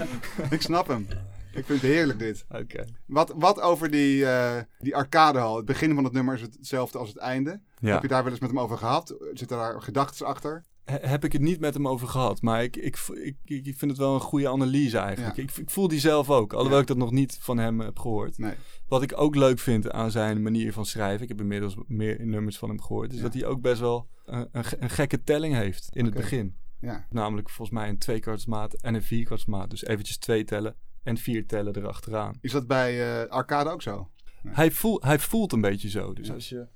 ik 0.51 0.63
snap 0.63 0.87
hem. 0.87 1.07
Ik 1.53 1.65
vind 1.65 1.81
het 1.83 1.91
heerlijk 1.91 2.19
dit. 2.19 2.45
Oké. 2.49 2.85
Wat, 3.07 3.33
wat 3.37 3.61
over 3.61 3.91
die, 3.91 4.27
eh, 4.27 4.63
die 4.79 4.97
arcadehal. 4.97 5.57
Het 5.57 5.65
begin 5.65 5.95
van 5.95 6.05
het 6.05 6.13
nummer 6.13 6.35
is 6.35 6.41
hetzelfde 6.41 6.99
als 6.99 7.09
het 7.09 7.19
einde. 7.19 7.61
Ja. 7.79 7.93
Heb 7.93 8.03
je 8.03 8.09
daar 8.09 8.23
wel 8.23 8.33
eens 8.33 8.41
met 8.41 8.51
hem 8.51 8.61
over 8.61 8.79
gehad? 8.79 9.17
Zitten 9.33 9.57
daar 9.57 9.83
gedachten 9.83 10.27
achter? 10.27 10.65
He- 10.93 11.09
Heb 11.09 11.25
ik 11.25 11.33
het 11.33 11.43
niet 11.43 11.61
met 11.61 11.75
hem 11.75 11.89
over 11.89 12.09
gehad, 12.09 12.43
maar 12.43 12.63
ik, 12.63 12.77
ik, 12.77 12.99
ik, 13.15 13.37
ik 13.67 13.77
vind 13.79 13.91
het 13.91 14.01
wel 14.01 14.15
een 14.15 14.21
goede 14.21 14.49
analyse 14.49 14.99
eigenlijk. 14.99 15.37
Ja. 15.37 15.43
Ik, 15.43 15.57
ik 15.57 15.71
voel 15.71 15.89
die 15.89 16.01
zelf 16.01 16.31
ook, 16.31 16.53
alhoewel 16.53 16.77
Ja. 16.77 16.83
ik 16.83 16.89
dat 16.89 16.97
nog 16.97 17.11
niet 17.11 17.39
van 17.41 17.59
hem 17.59 17.81
heb 17.81 17.99
gehoord. 17.99 18.39
Nee. 18.39 18.55
Wat 18.89 19.03
ik 19.03 19.13
ook 19.21 19.35
leuk 19.37 19.59
vind 19.59 19.91
aan 19.91 20.11
zijn 20.11 20.43
manier 20.43 20.73
van 20.73 20.87
schrijven, 20.87 21.23
ik 21.23 21.29
heb 21.29 21.41
inmiddels 21.41 21.77
meer 21.87 22.27
nummers 22.27 22.59
van 22.59 22.69
hem 22.69 22.81
gehoord, 22.81 23.11
is 23.11 23.17
Ja. 23.17 23.23
dat 23.23 23.35
hij 23.35 23.45
ook 23.47 23.61
best 23.61 23.81
wel 23.81 24.09
een, 24.25 24.49
een, 24.53 24.65
een 24.79 24.91
gekke 24.91 25.23
telling 25.23 25.55
heeft 25.55 25.89
in 25.93 26.05
het 26.05 26.15
begin. 26.15 26.57
Ja. 26.81 27.07
Namelijk 27.11 27.51
volgens 27.51 27.79
mij 27.79 27.89
een 27.89 27.99
tweekwartsmaat 27.99 28.75
en 28.75 28.95
een 28.95 29.03
vierkwartsmaat. 29.03 29.71
Dus 29.71 29.85
eventjes 29.85 30.19
twee 30.19 30.45
tellen 30.45 30.77
en 31.03 31.17
vier 31.17 31.47
tellen 31.47 31.77
erachteraan. 31.77 32.35
Is 32.41 32.53
dat 32.53 32.67
bij 32.67 33.23
eh, 33.23 33.31
arcade 33.31 33.71
ook 33.71 33.83
zo? 33.83 34.11
Hij, 34.49 34.71
voel, 34.71 35.01
hij 35.03 35.19
voelt 35.19 35.53
een 35.53 35.61
beetje 35.61 35.89
zo. 35.91 36.13
Dus 36.13 36.31
als 36.31 36.49
je... 36.49 36.67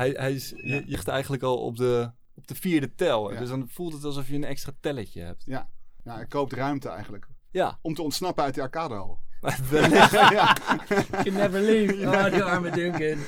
Hij, 0.00 0.10
hij 0.10 0.32
is, 0.32 0.48
je, 0.48 0.66
je 0.66 0.82
ligt 0.86 1.08
eigenlijk 1.08 1.42
al 1.42 1.56
op 1.56 1.76
de, 1.76 2.10
op 2.34 2.46
de 2.46 2.54
vierde 2.54 2.94
tel. 2.94 3.32
Ja. 3.32 3.38
Dus 3.38 3.48
dan 3.48 3.68
voelt 3.68 3.92
het 3.92 4.04
alsof 4.04 4.28
je 4.28 4.34
een 4.34 4.44
extra 4.44 4.72
telletje 4.80 5.20
hebt. 5.20 5.42
Ja, 5.46 5.68
hij 6.04 6.26
koopt 6.26 6.52
ruimte 6.52 6.88
eigenlijk. 6.88 7.26
Ja, 7.50 7.78
Om 7.82 7.94
te 7.94 8.02
ontsnappen 8.02 8.44
uit 8.44 8.54
die 8.54 8.62
arcadehal. 8.62 9.18
wellicht. 9.70 10.10
ja. 10.38 10.56
You 11.24 11.30
never 11.30 11.60
leave. 11.60 12.06
Oh, 12.06 12.32
die 12.32 12.42
arme 12.42 12.70
Duncan. 12.70 13.24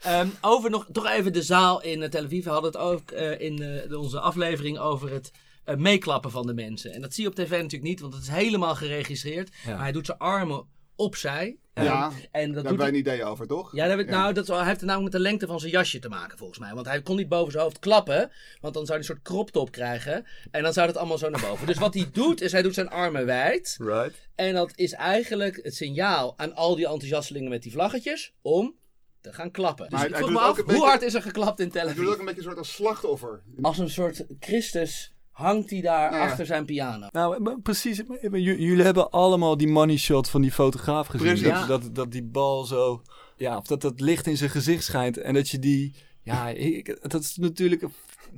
Ehm, 0.00 0.28
over 0.40 0.70
nog 0.70 0.86
toch 0.92 1.06
even 1.06 1.32
de 1.32 1.42
zaal 1.42 1.82
in 1.82 2.00
uh, 2.02 2.08
Tel 2.08 2.24
Aviv. 2.24 2.44
We 2.44 2.50
hadden 2.50 2.70
het 2.70 2.80
ook 2.80 3.10
eh, 3.10 3.40
in 3.40 3.62
eh, 3.62 3.98
onze 3.98 4.20
aflevering 4.20 4.78
over 4.78 5.10
het 5.10 5.32
eh, 5.64 5.76
meeklappen 5.76 6.30
van 6.30 6.46
de 6.46 6.54
mensen. 6.54 6.92
En 6.92 7.00
dat 7.00 7.14
zie 7.14 7.24
je 7.24 7.30
op 7.30 7.34
tv 7.34 7.50
natuurlijk 7.50 7.82
niet, 7.82 8.00
want 8.00 8.14
het 8.14 8.22
is 8.22 8.28
helemaal 8.28 8.74
geregistreerd. 8.74 9.54
Ja. 9.64 9.70
Maar 9.70 9.82
hij 9.82 9.92
doet 9.92 10.06
zijn 10.06 10.18
armen 10.18 10.66
opzij. 10.96 11.58
Ja, 11.84 12.04
en 12.04 12.12
dat 12.12 12.32
Daar 12.32 12.44
doet 12.46 12.54
hebben 12.54 12.76
wij 12.76 12.86
hij- 12.86 12.88
een 12.88 12.94
idee 13.00 13.24
over, 13.24 13.46
toch? 13.46 13.74
Ja, 13.74 13.84
ik, 13.98 14.08
nou, 14.10 14.32
dat, 14.32 14.46
hij 14.46 14.56
heeft 14.58 14.68
het 14.70 14.80
namelijk 14.80 15.02
met 15.02 15.12
de 15.12 15.28
lengte 15.28 15.46
van 15.46 15.60
zijn 15.60 15.72
jasje 15.72 15.98
te 15.98 16.08
maken, 16.08 16.38
volgens 16.38 16.58
mij. 16.58 16.74
Want 16.74 16.86
hij 16.86 17.02
kon 17.02 17.16
niet 17.16 17.28
boven 17.28 17.52
zijn 17.52 17.64
hoofd 17.64 17.78
klappen, 17.78 18.30
want 18.60 18.74
dan 18.74 18.86
zou 18.86 18.88
hij 18.88 18.96
een 18.98 19.04
soort 19.14 19.22
crop 19.22 19.50
top 19.50 19.70
krijgen. 19.70 20.26
En 20.50 20.62
dan 20.62 20.72
zou 20.72 20.86
het 20.86 20.96
allemaal 20.96 21.18
zo 21.18 21.28
naar 21.30 21.40
boven. 21.40 21.66
Dus 21.66 21.78
wat 21.78 21.94
hij 21.94 22.08
doet, 22.12 22.40
is 22.40 22.52
hij 22.52 22.62
doet 22.62 22.74
zijn 22.74 22.88
armen 22.90 23.26
wijd. 23.26 23.76
Right. 23.80 24.28
En 24.34 24.54
dat 24.54 24.72
is 24.74 24.92
eigenlijk 24.92 25.60
het 25.62 25.74
signaal 25.74 26.34
aan 26.36 26.54
al 26.54 26.76
die 26.76 26.86
enthousiastelingen 26.88 27.50
met 27.50 27.62
die 27.62 27.72
vlaggetjes 27.72 28.32
om 28.42 28.74
te 29.20 29.32
gaan 29.32 29.50
klappen. 29.50 29.88
Dus 29.90 29.98
hij- 29.98 30.08
ik 30.08 30.16
vroeg 30.16 30.30
me 30.30 30.38
af, 30.38 30.56
hoe 30.56 30.64
beetje- 30.64 30.80
hard 30.82 31.02
is 31.02 31.14
er 31.14 31.22
geklapt 31.22 31.60
in 31.60 31.70
Tel 31.70 31.86
Hij 31.86 31.94
doet 31.94 32.06
ook 32.08 32.18
een 32.18 32.24
beetje 32.24 32.38
een 32.40 32.46
soort 32.46 32.58
als 32.58 32.72
slachtoffer. 32.74 33.42
Als 33.62 33.78
een 33.78 33.90
soort 33.90 34.24
Christus 34.40 35.14
hangt 35.40 35.70
hij 35.70 35.80
daar 35.80 36.12
Ja, 36.14 36.20
achter 36.22 36.46
zijn 36.46 36.64
piano. 36.64 37.06
Nou, 37.10 37.40
maar 37.42 37.60
precies. 37.60 38.02
jullie 38.30 38.82
hebben 38.82 39.10
allemaal 39.10 39.56
die 39.56 39.68
money 39.68 39.96
shot 39.96 40.28
van 40.28 40.40
die 40.42 40.52
fotograaf 40.52 41.06
gezien. 41.06 41.26
Precies. 41.26 41.46
Dat, 41.48 41.58
Ja. 41.58 41.66
dat, 41.66 41.94
dat 41.94 42.12
die 42.12 42.22
bal 42.24 42.64
zo... 42.64 43.02
Ja, 43.36 43.56
of 43.56 43.66
dat 43.66 43.80
dat 43.80 44.00
licht 44.00 44.26
in 44.26 44.36
zijn 44.36 44.50
gezicht 44.50 44.84
schijnt. 44.84 45.16
En 45.18 45.34
dat 45.34 45.48
je 45.48 45.58
die... 45.58 45.94
Ja, 46.22 46.48
ik- 46.48 46.98
dat 47.10 47.20
is 47.22 47.36
natuurlijk... 47.36 47.84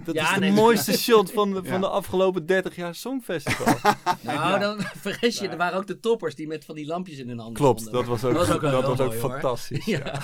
Dat 0.05 0.15
Ja, 0.15 0.29
is 0.29 0.35
de 0.35 0.41
nee, 0.41 0.53
mooiste 0.53 0.93
shot 1.09 1.31
van, 1.33 1.51
Ja. 1.55 1.63
van 1.65 1.81
de 1.81 1.89
afgelopen 1.89 2.47
30 2.47 2.77
jaar 2.77 2.95
Songfestival. 2.95 3.75
Nou, 4.23 4.61
dan 4.61 4.81
vergis 5.07 5.39
je, 5.39 5.49
er 5.49 5.57
waren 5.57 5.79
ook 5.79 5.87
de 5.87 6.01
toppers 6.01 6.35
die 6.35 6.47
met 6.47 6.65
van 6.65 6.75
die 6.75 6.87
lampjes 6.87 7.19
in 7.19 7.29
hun 7.29 7.39
handen 7.39 7.57
Klopt, 7.57 7.81
stonden. 7.81 8.01
dat 8.01 8.11
was 8.11 8.25
ook, 8.25 8.35
Dat 8.37 8.47
was 8.47 8.57
ook 8.57 8.61
wel 8.63 8.71
dat 8.71 8.81
heel 8.83 8.91
was 8.91 9.01
ook 9.01 9.09
mooi, 9.09 9.21
hoor. 9.21 9.31
fantastisch. 9.31 9.85
Ja. 9.85 10.21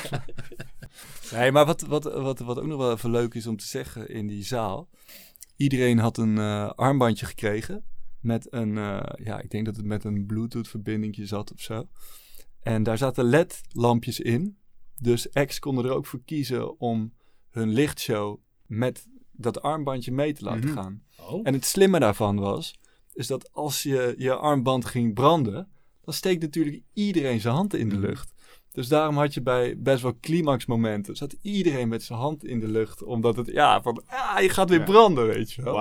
Nee, 1.32 1.52
maar 1.52 1.66
wat, 1.66 1.80
wat, 1.80 2.04
wat, 2.04 2.38
wat 2.38 2.58
ook 2.58 2.66
nog 2.66 2.78
wel 2.78 2.92
even 2.92 3.10
leuk 3.10 3.34
is 3.34 3.46
om 3.46 3.56
te 3.56 3.66
zeggen 3.66 4.08
in 4.10 4.26
die 4.26 4.44
zaal. 4.44 4.88
Iedereen 5.58 5.98
had 5.98 6.16
een 6.18 6.38
eh, 6.38 6.70
armbandje 6.70 7.26
gekregen. 7.26 7.84
Met 8.20 8.46
een, 8.52 8.78
eh, 8.78 9.00
ja, 9.24 9.40
ik 9.40 9.50
denk 9.50 9.64
dat 9.64 9.76
het 9.76 9.84
met 9.84 10.04
een 10.04 10.26
Bluetooth 10.26 10.68
verbindingje 10.68 11.26
zat 11.26 11.52
of 11.52 11.60
zo. 11.60 11.88
En 12.62 12.82
daar 12.82 12.98
zaten 12.98 13.24
LED-lampjes 13.24 14.20
in. 14.20 14.56
Dus 14.96 15.32
acts 15.34 15.58
konden 15.58 15.84
er 15.84 15.90
ook 15.90 16.06
voor 16.06 16.20
kiezen 16.24 16.80
om 16.80 17.12
hun 17.50 17.68
lichtshow 17.68 18.38
met 18.66 19.06
dat 19.32 19.62
armbandje 19.62 20.12
mee 20.12 20.32
te 20.32 20.44
laten 20.44 20.64
Mhm. 20.68 20.72
gaan. 20.72 21.02
Oh. 21.20 21.40
En 21.42 21.52
het 21.54 21.64
slimme 21.64 21.98
daarvan 21.98 22.36
was, 22.38 22.78
is 23.12 23.26
dat 23.26 23.52
als 23.52 23.82
je 23.82 24.14
je 24.18 24.34
armband 24.34 24.84
ging 24.84 25.14
branden, 25.14 25.68
dan 26.04 26.14
steekt 26.14 26.40
natuurlijk 26.42 26.82
iedereen 26.92 27.40
zijn 27.40 27.54
hand 27.54 27.74
in 27.74 27.88
de 27.88 27.94
Mhm. 27.96 28.04
lucht. 28.06 28.32
Dus 28.78 28.88
daarom 28.88 29.16
had 29.16 29.34
je 29.34 29.42
bij 29.42 29.74
best 29.78 30.02
wel 30.02 30.18
climaxmomenten, 30.20 31.16
zat 31.16 31.36
iedereen 31.42 31.88
met 31.88 32.02
zijn 32.02 32.18
hand 32.18 32.44
in 32.44 32.60
de 32.60 32.68
lucht. 32.68 33.02
Omdat 33.02 33.36
het, 33.36 33.46
ja, 33.46 33.82
van, 33.82 34.02
ah, 34.06 34.40
je 34.40 34.48
gaat 34.48 34.68
weer 34.68 34.78
Ja. 34.78 34.84
branden, 34.84 35.26
weet 35.26 35.52
je 35.52 35.62
wel. 35.62 35.74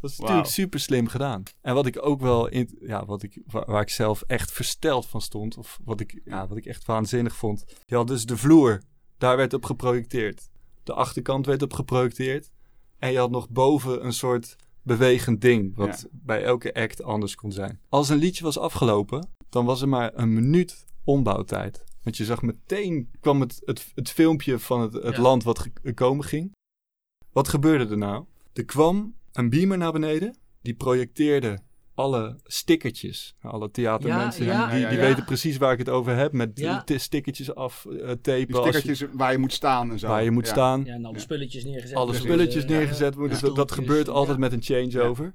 Dat 0.00 0.10
is 0.10 0.18
natuurlijk 0.18 0.48
super 0.48 0.80
slim 0.80 1.06
gedaan. 1.06 1.42
En 1.60 1.74
wat 1.74 1.86
ik 1.86 2.06
ook 2.06 2.20
wel, 2.20 2.48
in, 2.48 2.78
ja, 2.80 3.04
wat 3.04 3.22
ik, 3.22 3.42
waar, 3.46 3.64
waar 3.66 3.80
ik 3.82 3.88
zelf 3.88 4.22
echt 4.26 4.52
versteld 4.52 5.06
van 5.06 5.20
stond, 5.20 5.56
of 5.56 5.78
wat 5.84 6.00
ik, 6.00 6.20
ja, 6.24 6.46
wat 6.46 6.56
ik 6.56 6.66
echt 6.66 6.84
waanzinnig 6.84 7.36
vond. 7.36 7.64
Je 7.86 7.94
had 7.94 8.06
dus 8.06 8.26
de 8.26 8.36
vloer, 8.36 8.82
daar 9.18 9.36
werd 9.36 9.54
op 9.54 9.64
geprojecteerd. 9.64 10.48
De 10.82 10.92
achterkant 10.92 11.46
werd 11.46 11.62
op 11.62 11.72
geprojecteerd. 11.72 12.50
En 12.98 13.12
je 13.12 13.18
had 13.18 13.30
nog 13.30 13.48
boven 13.48 14.04
een 14.04 14.12
soort 14.12 14.56
bewegend 14.82 15.40
ding, 15.40 15.76
wat 15.76 16.06
bij 16.10 16.42
elke 16.42 16.74
act 16.74 17.02
anders 17.02 17.34
kon 17.34 17.52
zijn. 17.52 17.80
Als 17.88 18.08
een 18.08 18.18
liedje 18.18 18.44
was 18.44 18.58
afgelopen, 18.58 19.28
dan 19.48 19.64
was 19.64 19.80
er 19.80 19.88
maar 19.88 20.10
een 20.14 20.34
minuut 20.34 20.86
ombouwtijd. 21.04 21.86
Want 22.08 22.20
je 22.20 22.26
zag 22.26 22.42
meteen, 22.42 23.10
kwam 23.20 23.40
het, 23.40 23.62
het, 23.64 23.92
het 23.94 24.10
filmpje 24.10 24.58
van 24.58 24.80
het, 24.80 24.92
het 24.92 25.16
Ja. 25.16 25.22
land 25.22 25.42
wat 25.44 25.58
ge- 25.58 25.92
komen 25.94 26.24
ging. 26.24 26.52
Wat 27.32 27.48
gebeurde 27.48 27.86
er 27.90 27.98
nou? 27.98 28.24
Er 28.52 28.64
kwam 28.64 29.14
een 29.32 29.50
beamer 29.50 29.78
naar 29.78 29.92
beneden, 29.92 30.36
die 30.62 30.74
projecteerde 30.74 31.58
alle 31.94 32.36
stickertjes. 32.44 33.34
Nou, 33.42 33.54
Alle 33.54 33.70
theatermensen, 33.70 34.44
Ja, 34.44 34.52
ja, 34.52 34.66
die, 34.66 34.74
die 34.74 34.96
ja, 34.96 35.02
ja. 35.02 35.08
weten 35.08 35.24
precies 35.24 35.56
waar 35.56 35.72
ik 35.72 35.78
het 35.78 35.88
over 35.88 36.16
heb. 36.16 36.32
Met 36.32 36.60
stickertjes 36.96 37.54
af, 37.54 37.86
eh, 37.86 37.92
tapen. 38.10 38.46
Die 38.46 38.56
als 38.56 38.66
je- 38.66 38.72
stickertjes 38.72 39.08
waar 39.12 39.32
je 39.32 39.38
moet 39.38 39.52
staan 39.52 39.90
en 39.90 39.98
zo. 39.98 40.06
waar 40.08 40.24
je 40.24 40.30
moet 40.30 40.46
Ja. 40.46 40.52
staan. 40.52 40.84
Ja, 40.84 40.94
en 40.94 41.04
alle 41.04 41.14
Ja. 41.14 41.20
spulletjes 41.20 41.64
neergezet. 41.64 41.96
Alle 41.96 42.06
Precies. 42.06 42.24
spulletjes 42.24 42.62
Eh, 42.62 42.68
neergezet 42.68 43.12
ja, 43.14 43.18
worden. 43.18 43.38
ja. 43.42 43.54
Dat, 43.54 43.72
gebeurt 43.72 44.08
altijd 44.08 44.38
ja. 44.38 44.42
met 44.42 44.52
een 44.52 44.62
changeover. 44.62 45.34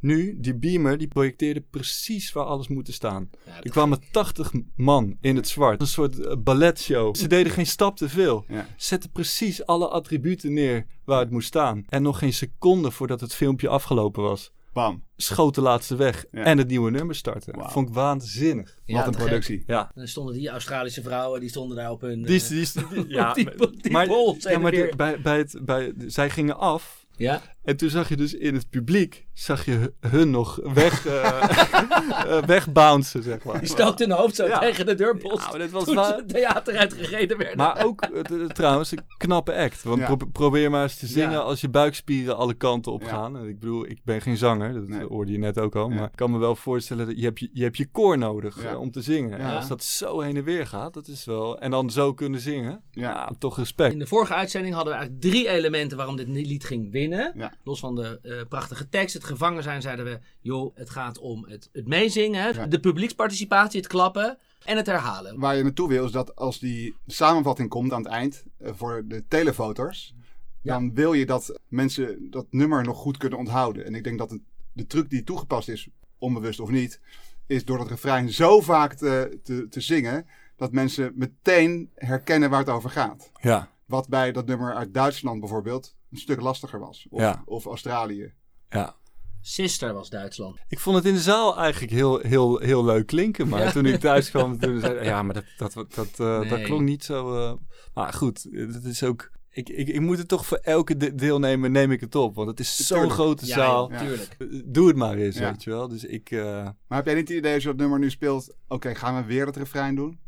Nu, 0.00 0.36
die 0.40 0.54
beamer, 0.54 0.98
die 0.98 1.08
projecteerde 1.08 1.60
precies 1.70 2.32
waar 2.32 2.44
alles 2.44 2.68
moet 2.68 2.88
staan. 2.92 3.30
Ja, 3.46 3.62
Er 3.62 3.70
kwamen 3.70 4.00
80 4.10 4.52
man 4.76 5.16
in 5.20 5.36
het 5.36 5.48
zwart. 5.48 5.80
Een 5.80 5.86
soort 5.86 6.18
eh, 6.20 6.36
balletshow. 6.38 7.16
Ze 7.16 7.26
deden 7.28 7.52
geen 7.52 7.66
stap 7.66 7.96
te 7.96 8.08
veel. 8.08 8.44
Ja. 8.48 8.66
Zetten 8.76 9.10
precies 9.10 9.66
alle 9.66 9.88
attributen 9.88 10.52
neer 10.52 10.86
waar 11.04 11.20
het 11.20 11.30
moest 11.30 11.46
staan. 11.48 11.84
En 11.88 12.02
nog 12.02 12.18
geen 12.18 12.32
seconde 12.32 12.90
voordat 12.90 13.20
het 13.20 13.34
filmpje 13.34 13.68
afgelopen 13.68 14.22
was, 14.22 14.52
Bam. 14.72 15.02
schoot 15.16 15.54
de 15.54 15.60
laatste 15.60 15.96
weg. 15.96 16.24
Ja. 16.30 16.42
En 16.44 16.58
het 16.58 16.68
nieuwe 16.68 16.90
nummer 16.90 17.14
starten. 17.14 17.54
Vond 17.70 17.88
ik 17.88 17.94
waanzinnig. 17.94 18.78
Ja, 18.84 18.96
Wat 18.96 19.06
een 19.06 19.14
gek. 19.14 19.22
productie. 19.24 19.62
Ja. 19.66 19.80
En 19.84 19.92
dan 19.94 20.08
stonden 20.08 20.34
die 20.34 20.48
Australische 20.48 21.02
vrouwen, 21.02 21.40
die 21.40 21.48
stonden 21.48 21.76
daar 21.76 21.90
op 21.90 22.00
hun... 22.00 22.22
Die, 22.22 22.40
eh, 22.42 22.48
die, 22.48 22.66
die- 23.04 23.08
ja, 23.08 23.32
die, 23.32 23.48
die 23.80 23.92
maar, 23.92 24.08
ja, 24.38 24.58
maar 24.58 24.70
bij, 24.96 25.20
bij 25.20 25.38
het, 25.38 25.58
bij, 25.62 25.92
zij 26.06 26.30
gingen 26.30 26.58
af. 26.58 27.06
Ja, 27.16 27.42
En 27.68 27.76
toen 27.76 27.90
zag 27.90 28.08
je 28.08 28.16
dus 28.16 28.34
in 28.34 28.54
het 28.54 28.70
publiek, 28.70 29.26
zag 29.32 29.64
je 29.64 29.92
hun 30.00 30.30
nog 30.30 30.60
weg, 30.74 31.06
eh 31.06 31.42
eh, 32.36 32.42
wegbouncen, 32.44 33.22
zeg 33.22 33.44
maar. 33.44 33.58
die 33.58 33.68
stookte 33.68 34.04
hun 34.04 34.12
hoofd 34.12 34.34
zo 34.34 34.46
Ja. 34.46 34.58
tegen 34.58 34.86
de 34.86 34.94
deurpost 34.94 35.44
Ja, 35.44 35.50
maar 35.50 35.58
dit 35.58 35.70
was 35.70 35.84
toen 35.84 36.04
ze 36.04 36.14
het 36.14 36.28
theater 36.28 36.76
uitgereden 36.76 37.38
werden. 37.38 37.56
Maar 37.56 37.84
ook 37.84 38.00
eh, 38.02 38.46
trouwens 38.46 38.90
een 38.90 39.00
knappe 39.16 39.54
act. 39.54 39.82
Want 39.82 39.98
Ja. 40.00 40.16
pro- 40.16 40.26
probeer 40.32 40.70
maar 40.70 40.82
eens 40.82 40.96
te 40.98 41.06
zingen 41.06 41.30
Ja. 41.30 41.38
als 41.38 41.60
je 41.60 41.68
buikspieren 41.68 42.36
alle 42.36 42.54
kanten 42.54 42.92
op 42.92 43.02
Ja. 43.02 43.08
gaan. 43.08 43.36
En 43.38 43.48
Ik 43.48 43.58
bedoel, 43.58 43.86
ik 43.86 43.98
ben 44.04 44.20
geen 44.20 44.36
zanger, 44.36 44.72
dat 44.72 44.88
Nee. 44.88 45.06
hoorde 45.06 45.32
je 45.32 45.38
net 45.38 45.58
ook 45.60 45.76
al. 45.76 45.88
Ja. 45.88 45.94
Maar 45.94 46.04
ik 46.08 46.16
kan 46.16 46.30
me 46.30 46.38
wel 46.38 46.56
voorstellen 46.56 47.06
dat 47.06 47.16
je 47.18 47.24
hebt 47.24 47.38
je, 47.40 47.50
je, 47.52 47.62
hebt 47.62 47.76
je 47.76 47.86
koor 47.86 48.18
nodig 48.18 48.62
Ja. 48.62 48.76
om 48.76 48.90
te 48.90 49.02
zingen. 49.02 49.38
Ja. 49.38 49.48
En 49.50 49.56
als 49.56 49.68
dat 49.68 49.84
zo 49.84 50.20
heen 50.20 50.36
en 50.36 50.44
weer 50.44 50.66
gaat, 50.66 50.94
dat 50.94 51.08
is 51.08 51.24
wel... 51.24 51.58
En 51.58 51.70
dan 51.70 51.90
zo 51.90 52.14
kunnen 52.14 52.40
zingen, 52.40 52.82
Ja. 52.90 53.02
ja, 53.10 53.30
toch 53.38 53.56
respect. 53.56 53.92
In 53.92 53.98
de 53.98 54.06
vorige 54.06 54.34
uitzending 54.34 54.74
hadden 54.74 54.92
we 54.92 54.98
eigenlijk 54.98 55.30
drie 55.30 55.48
elementen 55.48 55.96
waarom 55.96 56.16
dit 56.16 56.28
lied 56.28 56.64
ging 56.64 56.90
winnen. 56.92 57.32
Ja. 57.36 57.52
Los 57.62 57.80
van 57.80 57.94
de 57.94 58.18
eh, 58.22 58.48
prachtige 58.48 58.88
tekst, 58.88 59.14
het 59.14 59.24
gevangen 59.24 59.62
zijn, 59.62 59.82
zeiden 59.82 60.04
we... 60.04 60.18
joh, 60.40 60.76
het 60.76 60.90
gaat 60.90 61.18
om 61.18 61.44
het, 61.48 61.68
het 61.72 61.86
meezingen, 61.86 62.54
Ja. 62.54 62.66
de 62.66 62.80
publieksparticipatie, 62.80 63.80
het 63.80 63.88
klappen 63.88 64.38
en 64.64 64.76
het 64.76 64.86
herhalen. 64.86 65.38
Waar 65.38 65.56
je 65.56 65.62
naartoe 65.62 65.88
wil 65.88 66.04
is 66.04 66.10
dat 66.12 66.36
als 66.36 66.58
die 66.58 66.96
samenvatting 67.06 67.68
komt 67.68 67.92
aan 67.92 68.02
het 68.02 68.12
eind 68.12 68.44
eh, 68.58 68.70
voor 68.74 69.02
de 69.06 69.24
telefotors, 69.28 70.14
Ja. 70.62 70.72
dan 70.72 70.94
wil 70.94 71.12
je 71.12 71.26
dat 71.26 71.60
mensen 71.68 72.30
dat 72.30 72.46
nummer 72.50 72.84
nog 72.84 72.96
goed 72.98 73.16
kunnen 73.16 73.38
onthouden. 73.38 73.84
En 73.84 73.94
ik 73.94 74.04
denk 74.04 74.18
dat 74.18 74.38
de 74.72 74.86
truc 74.86 75.10
die 75.10 75.22
toegepast 75.24 75.68
is, 75.68 75.88
onbewust 76.18 76.60
of 76.60 76.70
niet, 76.70 77.00
is 77.46 77.64
door 77.64 77.78
het 77.78 77.88
refrein 77.88 78.30
zo 78.30 78.60
vaak 78.60 78.92
te, 78.94 79.38
te, 79.42 79.66
te 79.68 79.80
zingen, 79.80 80.26
dat 80.56 80.72
mensen 80.72 81.12
meteen 81.16 81.90
herkennen 81.94 82.50
waar 82.50 82.58
het 82.60 82.68
over 82.68 82.90
gaat. 82.90 83.30
Ja, 83.40 83.70
Wat 83.86 84.08
bij 84.08 84.32
dat 84.32 84.46
nummer 84.46 84.74
uit 84.74 84.94
Duitsland 84.94 85.40
bijvoorbeeld 85.40 85.96
een 86.10 86.18
stuk 86.18 86.40
lastiger 86.40 86.78
was. 86.80 87.06
Of, 87.10 87.20
Ja. 87.20 87.42
of 87.44 87.64
Australië. 87.66 88.32
ja. 88.68 88.96
Sister 89.40 89.92
was 89.92 90.10
Duitsland. 90.10 90.58
Ik 90.68 90.78
vond 90.78 90.96
het 90.96 91.04
in 91.06 91.14
de 91.14 91.20
zaal 91.20 91.56
eigenlijk 91.58 91.92
heel, 91.92 92.18
heel, 92.18 92.58
heel 92.58 92.84
leuk 92.84 93.06
klinken. 93.06 93.48
Maar 93.48 93.62
Ja. 93.62 93.70
toen 93.72 93.86
ik 93.86 94.00
thuis 94.00 94.30
kwam, 94.30 94.58
toen 94.58 94.80
zei 94.80 94.94
ik, 94.98 95.04
ja, 95.04 95.22
maar 95.22 95.34
dat, 95.34 95.44
dat, 95.56 95.72
dat, 95.72 95.94
dat, 95.94 96.20
eh, 96.20 96.50
dat 96.50 96.62
klonk 96.62 96.82
niet 96.82 97.04
zo... 97.04 97.36
eh, 97.36 97.52
maar 97.94 98.12
goed, 98.12 98.46
het 98.50 98.84
is 98.84 99.02
ook... 99.02 99.30
Ik, 99.50 99.68
ik, 99.68 99.88
ik 99.88 100.00
moet 100.00 100.18
het 100.18 100.28
toch 100.28 100.46
voor 100.46 100.56
elke 100.56 100.96
de- 100.96 101.14
deelnemer 101.14 101.70
neem 101.70 101.90
ik 101.92 102.00
het 102.00 102.14
op. 102.14 102.34
Want 102.34 102.48
het 102.48 102.60
is 102.60 102.76
zo'n 102.76 103.10
grote 103.10 103.46
Ja, 103.46 103.54
zaal. 103.54 103.88
tuurlijk. 103.88 104.36
Eh, 104.38 104.46
Doe 104.64 104.86
het 104.88 104.96
maar 104.96 105.16
eens, 105.16 105.38
Ja. 105.38 105.50
weet 105.50 105.62
je 105.62 105.70
wel. 105.70 105.88
Dus 105.88 106.04
ik... 106.04 106.30
eh, 106.30 106.40
Maar 106.88 106.98
heb 106.98 107.04
jij 107.06 107.14
niet 107.14 107.28
het 107.28 107.36
idee 107.38 107.54
als 107.54 107.62
je 107.62 107.68
dat 107.68 107.78
nummer 107.78 107.98
nu 107.98 108.10
speelt, 108.10 108.56
oké, 108.68 108.94
gaan 108.94 109.16
we 109.16 109.24
weer 109.24 109.46
het 109.46 109.56
refrein 109.56 109.94
doen? 109.94 110.18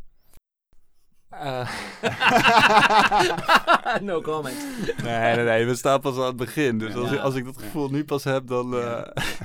Eh, 1.31 1.69
no 4.01 4.21
comment. 4.21 4.55
nee, 5.03 5.35
nee, 5.35 5.45
nee. 5.45 5.65
We 5.65 5.75
staan 5.75 5.99
pas 6.01 6.17
aan 6.17 6.25
het 6.25 6.35
begin. 6.35 6.77
Dus 6.77 6.95
als, 6.95 7.09
Ja. 7.09 7.15
ik, 7.15 7.21
als 7.21 7.35
ik 7.35 7.45
dat 7.45 7.57
gevoel 7.57 7.89
nu 7.89 8.05
pas 8.05 8.23
heb, 8.23 8.47
dan... 8.47 8.73
eh, 8.77 9.01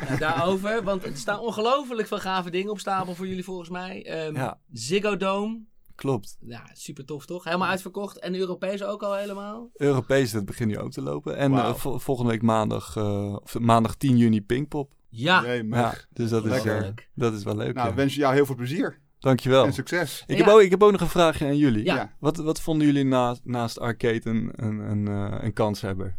Ja, 0.09 0.17
daarover, 0.19 0.83
want 0.83 1.05
er 1.05 1.17
staan 1.17 1.41
ongelooflijk 1.41 2.09
veel 2.09 2.19
gave 2.19 2.51
dingen 2.51 2.71
op 2.71 2.79
stapel 2.79 3.15
voor 3.15 3.27
jullie 3.27 3.45
volgens 3.45 3.69
mij. 3.69 4.05
Ehm, 4.07 4.35
Ja. 4.37 4.59
Ziggo 4.73 5.17
Dome, 5.17 5.61
klopt. 5.95 6.37
ja, 6.41 6.63
super 6.73 7.05
tof 7.05 7.27
toch? 7.27 7.45
Helemaal 7.45 7.69
uitverkocht. 7.69 8.19
En 8.19 8.35
Europees 8.35 8.83
ook 8.83 9.03
al 9.03 9.15
helemaal? 9.15 9.71
Europees, 9.75 10.31
dat 10.33 10.45
begint 10.45 10.71
nu 10.71 10.79
ook 10.79 10.93
te 10.93 11.03
lopen. 11.03 11.37
En 11.37 11.53
eh, 11.53 11.75
vol- 11.75 11.99
volgende 11.99 12.31
week 12.31 12.43
maandag, 12.43 12.97
eh, 12.97 13.37
of 13.43 13.59
maandag 13.59 13.95
10 13.95 14.17
juni 14.17 14.43
Pinkpop. 14.43 14.93
Ja. 15.09 15.41
Nee, 15.41 15.65
maar- 15.65 15.81
Ja, 15.81 15.95
dus 16.13 16.31
dat 16.31 16.45
is, 16.45 16.65
eh, 16.65 16.83
dat 17.15 17.33
is 17.33 17.43
wel 17.43 17.57
leuk. 17.57 17.75
Nou, 17.75 17.89
ja. 17.89 17.95
wens 17.95 18.15
je 18.15 18.21
jou 18.21 18.35
heel 18.35 18.47
veel 18.47 18.55
plezier. 18.55 19.01
Dankjewel. 19.27 19.65
En 19.65 19.73
succes. 19.73 20.25
Ik, 20.27 20.39
Ja. 20.39 20.45
heb 20.45 20.55
ook, 20.55 20.61
ik 20.61 20.71
heb 20.71 20.83
ook 20.83 20.93
nog 20.93 21.01
een 21.01 21.09
vraagje 21.09 21.45
aan 21.47 21.57
jullie. 21.57 21.85
Ja. 21.85 22.11
Wat, 22.19 22.37
wat 22.37 22.61
vonden 22.61 22.87
jullie 22.87 23.05
na, 23.05 23.37
naast 23.43 23.81
Arcade 23.81 24.21
een, 24.25 24.51
een, 24.57 24.79
een, 24.79 25.09
eh, 25.09 25.39
een 25.41 25.53
kanshebber? 25.53 26.17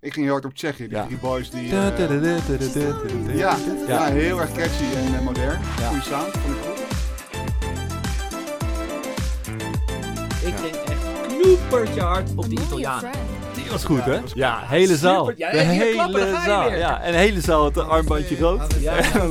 Ik 0.00 0.12
ging 0.12 0.24
heel 0.24 0.32
hard 0.34 0.44
op 0.44 0.54
Tsjechië. 0.54 0.88
Die 0.88 0.96
Ja. 0.96 1.04
drie 1.06 1.18
boys 1.18 1.50
die... 1.50 1.66
Ja, 1.66 1.92
ja, 3.88 4.04
heel 4.06 4.40
erg 4.40 4.52
catchy 4.52 4.94
en 4.96 5.14
eh, 5.14 5.24
modern. 5.24 5.60
Ja. 5.78 5.88
Goeie 5.88 6.02
sound, 6.02 6.30
vond 6.36 6.56
ik 6.56 6.62
goed. 6.62 6.80
Ik 10.46 10.54
ging 10.56 10.74
echt 10.76 11.26
knoepertje 11.26 12.00
hard 12.00 12.30
op 12.36 12.48
die 12.48 12.60
Italiaan. 12.60 13.04
Was 13.72 13.84
goed, 13.84 14.04
hè? 14.04 14.20
dat 14.20 14.32
Ja, 14.34 14.58
hele 14.64 14.96
zaal. 14.96 15.32
Ja, 15.36 15.50
de 15.50 15.58
hele 15.58 16.40
zaal. 16.44 16.72
Ja, 16.72 17.00
en 17.00 17.12
de 17.12 17.18
hele 17.18 17.40
zaal 17.40 17.62
had 17.62 17.76
een 17.76 17.84
armbandje. 17.84 18.36
Ja. 18.80 18.96
Eh, 18.96 19.22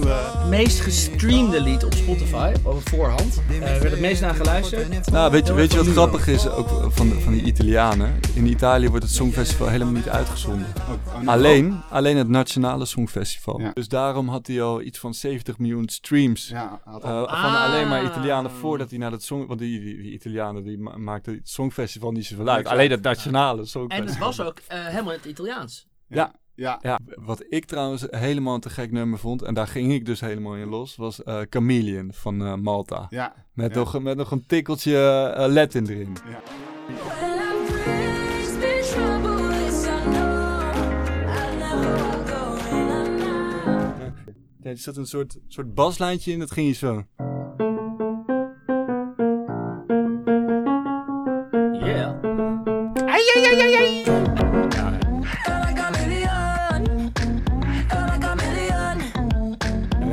Het 0.41 0.49
meest 0.49 0.79
gestreamde 0.79 1.61
lied 1.61 1.83
op 1.83 1.93
Spotify, 1.93 2.53
op 2.63 2.89
voorhand. 2.89 3.41
Eh 3.49 3.59
werd 3.59 3.91
het 3.91 3.99
meest 3.99 4.21
naar 4.21 4.33
geluisterd. 4.35 5.11
Nou, 5.11 5.31
weet 5.31 5.47
je, 5.47 5.53
weet 5.53 5.71
je 5.71 5.77
wat 5.77 5.87
grappig 5.87 6.27
is 6.27 6.47
ook 6.49 6.67
van, 6.93 7.09
de- 7.09 7.19
van 7.19 7.33
die 7.33 7.41
Italianen? 7.43 8.19
In 8.33 8.45
Italië 8.45 8.89
wordt 8.89 9.03
het 9.05 9.13
Songfestival 9.13 9.67
helemaal 9.67 9.93
niet 9.93 10.09
uitgezonden. 10.09 10.67
Oh, 10.77 11.21
oh. 11.21 11.27
Alleen, 11.27 11.81
alleen 11.89 12.17
het 12.17 12.27
Nationale 12.29 12.85
Songfestival. 12.85 13.59
Ja. 13.59 13.71
Dus 13.73 13.87
daarom 13.87 14.27
had 14.29 14.47
hij 14.47 14.61
al 14.61 14.81
iets 14.81 14.99
van 14.99 15.13
70 15.13 15.57
miljoen 15.57 15.89
streams. 15.89 16.47
Ja, 16.47 16.79
eh, 16.85 16.93
al- 16.93 17.27
Ah. 17.27 17.41
Van 17.43 17.61
alleen 17.61 17.87
maar 17.87 18.03
Italianen 18.03 18.51
voordat 18.51 18.89
hij 18.89 18.99
naar 18.99 19.11
het 19.11 19.23
song... 19.23 19.47
Want 19.47 19.59
die, 19.59 19.79
die, 19.81 20.01
die 20.01 20.11
Italianen 20.11 20.63
die 20.63 20.77
ma- 20.79 20.97
maakten 20.97 21.33
het 21.33 21.49
Songfestival 21.49 22.11
niet 22.11 22.25
zoveel 22.25 22.47
uit. 22.49 22.67
Alleen 22.67 22.91
het 22.91 23.01
Nationale 23.01 23.65
Songfestival. 23.65 24.30
Het 24.37 24.45
was 24.45 24.47
ook 24.47 24.59
eh, 24.67 24.85
helemaal 24.85 25.11
in 25.11 25.17
het 25.17 25.27
Italiaans. 25.27 25.87
Ja. 26.07 26.33
ja. 26.55 26.79
Ja, 26.81 26.99
wat 27.15 27.43
ik 27.49 27.65
trouwens 27.65 28.05
helemaal 28.09 28.53
een 28.53 28.59
te 28.59 28.69
gek 28.69 28.91
nummer 28.91 29.19
vond, 29.19 29.41
en 29.41 29.53
daar 29.53 29.67
ging 29.67 29.93
ik 29.93 30.05
dus 30.05 30.19
helemaal 30.19 30.55
in 30.55 30.67
los, 30.67 30.95
was 30.95 31.23
eh 31.23 31.41
Chameleon 31.49 32.13
van 32.13 32.45
eh, 32.45 32.55
Malta. 32.55 33.07
Ja. 33.09 33.33
Met, 33.53 33.73
Ja. 33.73 33.77
nog, 33.77 34.01
met 34.01 34.17
nog 34.17 34.31
een 34.31 34.45
tikkeltje 34.45 34.97
eh, 35.35 35.51
Latin 35.53 35.87
erin. 35.87 36.17
ja. 36.29 36.39
Ja, 44.63 44.69
er 44.69 44.77
zat 44.77 44.97
een 44.97 45.05
soort, 45.05 45.37
soort 45.47 45.73
baslijntje 45.73 46.31
in, 46.31 46.39
dat 46.39 46.51
ging 46.51 46.67
je 46.67 46.73
zo. 46.73 47.03
Yeah. 51.85 52.21
Feel 53.33 54.00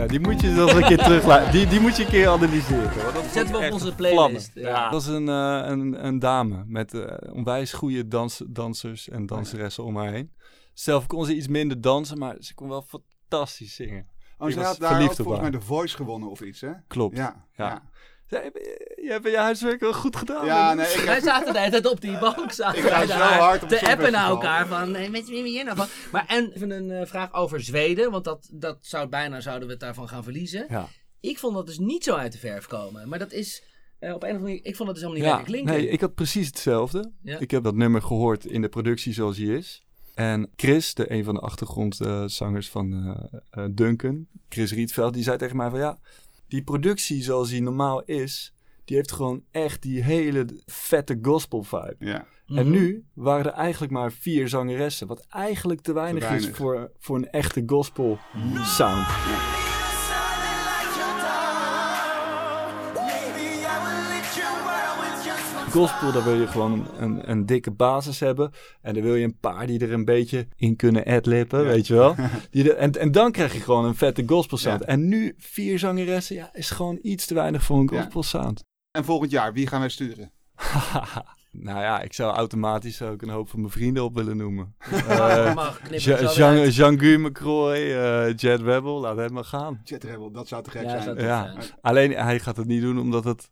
die 0.08 0.20
moet 0.20 0.40
je 0.40 0.48
nog 0.48 0.72
een 0.72 0.84
keer 0.84 0.98
terug 0.98 1.50
die, 1.50 1.66
die 1.66 1.80
moet 1.80 1.96
je 1.96 2.02
een 2.02 2.08
keer 2.08 2.28
analyseren. 2.28 3.14
Dat 3.14 3.24
Zetten 3.24 3.50
we 3.50 3.56
op 3.56 3.62
echt 3.62 3.72
onze 3.72 3.94
playlist. 3.94 4.50
Ja. 4.54 4.82
Dat 4.82 4.92
was 4.92 5.06
een, 5.06 5.28
eh, 5.28 5.62
een, 5.64 6.06
een 6.06 6.18
dame 6.18 6.64
met 6.66 6.94
eh, 6.94 7.34
onwijs 7.34 7.72
goede 7.72 8.08
dans, 8.08 8.42
dansers 8.46 9.08
en 9.08 9.26
danseressen 9.26 9.84
om 9.84 9.96
haar 9.96 10.12
heen. 10.12 10.32
Zelf 10.72 11.06
kon 11.06 11.24
ze 11.24 11.34
iets 11.34 11.48
minder 11.48 11.80
dansen, 11.80 12.18
maar 12.18 12.36
ze 12.40 12.54
kon 12.54 12.68
wel 12.68 12.82
fantastisch 12.82 13.74
zingen. 13.74 14.06
Oh, 14.38 14.54
was 14.54 14.64
had 14.64 14.78
daar 14.78 15.14
volgens 15.14 15.40
mij 15.40 15.50
de 15.50 15.60
Voice 15.60 15.96
gewonnen 15.96 16.30
of 16.30 16.40
iets, 16.40 16.60
hè? 16.60 16.72
Klopt. 16.86 17.16
Ja. 17.16 17.46
Ja. 17.56 17.82
Je 18.28 19.08
hebt 19.08 19.24
je 19.30 19.36
huiswerk 19.36 19.80
wel 19.80 19.92
goed 19.92 20.16
gedaan. 20.16 20.46
ja 20.46 20.66
Menno. 20.74 20.82
nee, 20.82 20.92
ik 20.92 21.04
Wij 21.04 21.20
zaten 21.20 21.52
de 21.52 21.58
hele 21.58 21.70
tijd 21.70 21.86
op 21.86 22.00
die 22.00 22.18
bank. 22.18 22.52
Zaten 22.52 22.78
Ik 22.84 22.88
ga 22.88 23.06
zo 23.06 23.12
hard 23.12 23.62
op 23.62 23.68
te 23.68 23.88
appen 23.90 24.12
naar 24.12 24.28
elkaar 24.28 24.66
van, 24.66 24.94
hey, 24.94 25.10
met 25.10 25.28
wie 25.28 25.42
ben 25.42 25.52
je 25.52 25.64
nou 25.64 25.76
van? 25.76 25.86
Maar 26.12 26.24
en 26.28 26.50
even 26.52 26.70
een 26.70 26.90
eh, 26.90 27.06
vraag 27.06 27.32
over 27.32 27.60
Zweden, 27.60 28.10
want 28.10 28.24
dat, 28.24 28.48
dat 28.52 28.78
zou 28.80 29.08
bijna 29.08 29.40
zouden 29.40 29.66
we 29.66 29.72
het 29.72 29.82
daarvan 29.82 30.08
gaan 30.08 30.22
verliezen. 30.22 30.66
Ja. 30.68 30.88
Ik 31.20 31.38
vond 31.38 31.54
dat 31.54 31.66
dus 31.66 31.78
niet 31.78 32.04
zo 32.04 32.14
uit 32.14 32.32
de 32.32 32.38
verf 32.38 32.66
komen. 32.66 33.08
Maar 33.08 33.18
dat 33.18 33.32
is 33.32 33.62
eh, 33.98 34.14
op 34.14 34.22
een 34.22 34.28
of 34.28 34.34
andere 34.34 34.42
manier, 34.44 34.64
ik 34.64 34.76
vond 34.76 34.88
dat 34.88 34.98
dus 34.98 35.06
helemaal 35.08 35.30
niet 35.36 35.38
Ja, 35.40 35.44
klinken. 35.44 35.74
nee, 35.74 35.88
ik 35.88 36.00
had 36.00 36.14
precies 36.14 36.46
hetzelfde. 36.46 37.10
Ja. 37.22 37.38
Ik 37.38 37.50
heb 37.50 37.62
dat 37.62 37.74
nummer 37.74 38.02
gehoord 38.02 38.44
in 38.44 38.60
de 38.62 38.68
productie 38.68 39.12
zoals 39.12 39.36
hij 39.36 39.46
is. 39.46 39.82
En 40.14 40.50
Chris, 40.56 40.94
de, 40.94 41.12
een 41.12 41.24
van 41.24 41.34
de 41.34 41.40
achtergrondzangers 41.40 42.68
van 42.68 43.16
eh, 43.50 43.64
Duncan, 43.70 44.26
Chris 44.48 44.72
Rietveld, 44.72 45.14
die 45.14 45.22
zei 45.22 45.36
tegen 45.36 45.56
mij 45.56 45.70
van 45.70 45.78
ja, 45.78 45.98
die 46.48 46.62
productie 46.62 47.22
zoals 47.22 47.48
die 47.48 47.62
normaal 47.62 48.02
is, 48.02 48.52
die 48.84 48.96
heeft 48.96 49.12
gewoon 49.12 49.42
echt 49.50 49.82
die 49.82 50.02
hele 50.02 50.46
vette 50.66 51.18
gospel 51.22 51.62
vibe. 51.62 51.96
Ja. 51.98 52.26
Mhm. 52.46 52.58
En 52.58 52.70
nu 52.70 53.04
waren 53.14 53.46
er 53.46 53.58
eigenlijk 53.58 53.92
maar 53.92 54.12
vier 54.12 54.48
zangeressen, 54.48 55.06
wat 55.06 55.26
eigenlijk 55.28 55.80
te 55.80 55.92
weinig, 55.92 56.22
is 56.22 56.28
weinig. 56.28 56.56
voor, 56.56 56.92
voor 56.98 57.16
een 57.16 57.30
echte 57.30 57.62
gospel 57.66 58.18
sound. 58.64 59.06
Gospel, 65.70 66.12
daar 66.12 66.24
wil 66.24 66.34
je 66.40 66.46
gewoon 66.46 66.86
een, 66.98 67.30
een 67.30 67.46
dikke 67.46 67.70
basis 67.70 68.20
hebben. 68.20 68.50
En 68.80 68.94
dan 68.94 69.02
wil 69.02 69.14
je 69.14 69.24
een 69.24 69.38
paar 69.40 69.66
die 69.66 69.80
er 69.80 69.92
een 69.92 70.04
beetje 70.04 70.46
in 70.56 70.76
kunnen 70.76 71.04
adlippen, 71.04 71.64
weet 71.64 71.86
je 71.86 71.94
wel. 71.94 72.14
Die 72.50 72.70
er, 72.72 72.76
en, 72.76 72.92
en 72.92 73.12
dan 73.12 73.32
krijg 73.32 73.52
je 73.52 73.60
gewoon 73.60 73.84
een 73.84 73.94
vette 73.94 74.22
gospel 74.26 74.56
sound. 74.56 74.80
Ja. 74.80 74.86
En 74.86 75.08
nu 75.08 75.34
vier 75.38 75.78
zangeressen, 75.78 76.36
ja, 76.36 76.50
is 76.52 76.70
gewoon 76.70 76.98
iets 77.02 77.26
te 77.26 77.34
weinig 77.34 77.62
voor 77.62 77.78
een 77.78 77.88
Ja. 77.92 78.02
gospel 78.02 78.22
sound. 78.22 78.64
En 78.90 79.04
volgend 79.04 79.30
jaar, 79.30 79.52
wie 79.52 79.66
gaan 79.66 79.80
wij 79.80 79.88
sturen? 79.88 80.32
nou 81.50 81.80
ja, 81.80 82.00
ik 82.00 82.12
zou 82.12 82.34
automatisch 82.34 83.02
ook 83.02 83.22
een 83.22 83.28
hoop 83.28 83.48
van 83.48 83.60
mijn 83.60 83.72
vrienden 83.72 84.04
op 84.04 84.14
willen 84.14 84.36
noemen. 84.36 84.74
Eh, 84.90 85.54
Ja- 85.90 86.16
het 86.16 86.30
zo 86.30 86.52
Jean-. 86.52 86.68
Jean-Guy 86.68 87.14
McCroy, 87.26 87.74
eh 87.74 88.34
Jet 88.36 88.60
Rebel, 88.60 89.00
laat 89.00 89.16
hem 89.16 89.32
maar 89.32 89.44
gaan. 89.44 89.80
Jet 89.84 90.04
Rebel, 90.04 90.30
dat 90.30 90.48
zou 90.48 90.62
te 90.62 90.70
gek 90.70 90.82
Ja, 90.82 91.02
zijn. 91.02 91.16
Ja. 91.18 91.52
zijn. 91.52 91.64
Alleen 91.80 92.10
hij 92.10 92.38
gaat 92.40 92.56
het 92.56 92.66
niet 92.66 92.80
doen 92.82 92.98
omdat 92.98 93.24
het... 93.24 93.50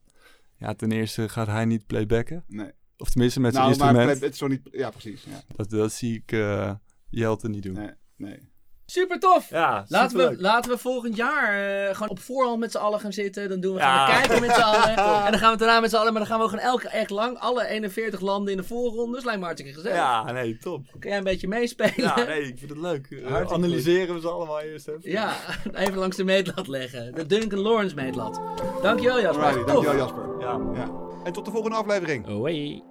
Ja, 0.58 0.74
ten 0.74 0.92
eerste 0.92 1.28
gaat 1.28 1.46
hij 1.46 1.64
niet 1.64 1.86
playbacken. 1.86 2.44
Nee. 2.48 2.70
Of 2.96 3.10
tenminste 3.10 3.40
met 3.40 3.54
zijn 3.54 3.64
Nou, 3.66 3.78
maar 3.78 3.88
instrument. 3.88 4.20
het 4.20 4.32
is 4.32 4.38
zo 4.38 4.46
niet... 4.46 4.68
Ja, 4.70 4.90
precies. 4.90 5.24
Ja. 5.24 5.42
Dat, 5.56 5.70
dat 5.70 5.92
zie 5.92 6.14
ik 6.14 6.32
eh 6.32 6.74
Jelte 7.10 7.48
niet 7.48 7.62
doen. 7.62 7.72
Nee, 7.74 7.90
nee. 8.16 8.38
Super 8.88 9.18
tof! 9.18 9.51
Ja, 9.51 9.85
Laten 9.88 10.16
we, 10.16 10.37
laten 10.38 10.70
we 10.70 10.79
volgend 10.79 11.16
jaar 11.16 11.53
eh, 11.88 11.94
gewoon 11.94 12.09
op 12.09 12.18
voorhand 12.18 12.59
met 12.59 12.70
z'n 12.72 12.79
allen 12.79 13.01
gaan 13.01 13.12
zitten. 13.12 13.49
Dan 13.49 13.61
doen 13.61 13.75
we, 13.75 13.81
Ja. 13.81 14.07
gaan 14.07 14.07
we 14.22 14.27
kijken 14.29 14.46
met 14.46 14.55
z'n 14.57 14.61
allen. 14.70 14.88
En 15.25 15.31
dan 15.31 15.38
gaan 15.40 15.40
we 15.40 15.46
het 15.46 15.59
daarna 15.59 15.81
met 15.81 15.90
z'n 15.90 15.96
allen. 15.96 16.12
Maar 16.12 16.22
dan 16.27 16.31
gaan 16.31 16.40
we 16.40 16.49
gewoon 16.49 16.64
elke 16.64 16.88
echt 16.88 17.11
lang. 17.11 17.38
Alle 17.38 17.66
41 17.66 18.20
landen 18.20 18.51
in 18.53 18.59
de 18.59 18.64
voorrondes. 18.66 19.25
Lijkt 19.25 19.38
me 19.40 19.44
hartstikke 19.46 19.77
gezellig. 19.77 19.96
Ja, 19.99 20.33
nee, 20.33 20.59
top. 20.59 20.87
Kun 20.99 21.09
jij 21.11 21.18
een 21.18 21.25
beetje 21.25 21.49
meespelen? 21.49 21.92
Ja, 21.96 22.14
nee, 22.25 22.42
ik 22.42 22.59
vind 22.59 22.70
het 22.70 22.79
leuk. 22.81 23.05
Eh, 23.27 23.53
analyseren 23.53 24.14
we 24.14 24.20
ze 24.20 24.29
allemaal 24.29 24.61
eerst 24.61 24.88
even. 24.88 25.11
Ja, 25.11 25.33
even 25.75 25.96
langs 25.99 26.16
de 26.16 26.25
meetlat 26.25 26.68
leggen. 26.68 27.14
De 27.14 27.27
Duncan 27.27 27.59
Lawrence 27.59 27.94
meetlat. 27.94 28.40
Dankjewel 28.83 29.20
Jasper. 29.20 29.44
Alrighty, 29.44 29.72
dankjewel 29.72 29.96
Jasper. 29.96 30.25
Ja. 30.40 30.61
Ja. 30.75 30.90
En 31.25 31.33
tot 31.33 31.44
de 31.44 31.51
volgende 31.51 31.77
aflevering. 31.77 32.27
Hoi. 32.27 32.83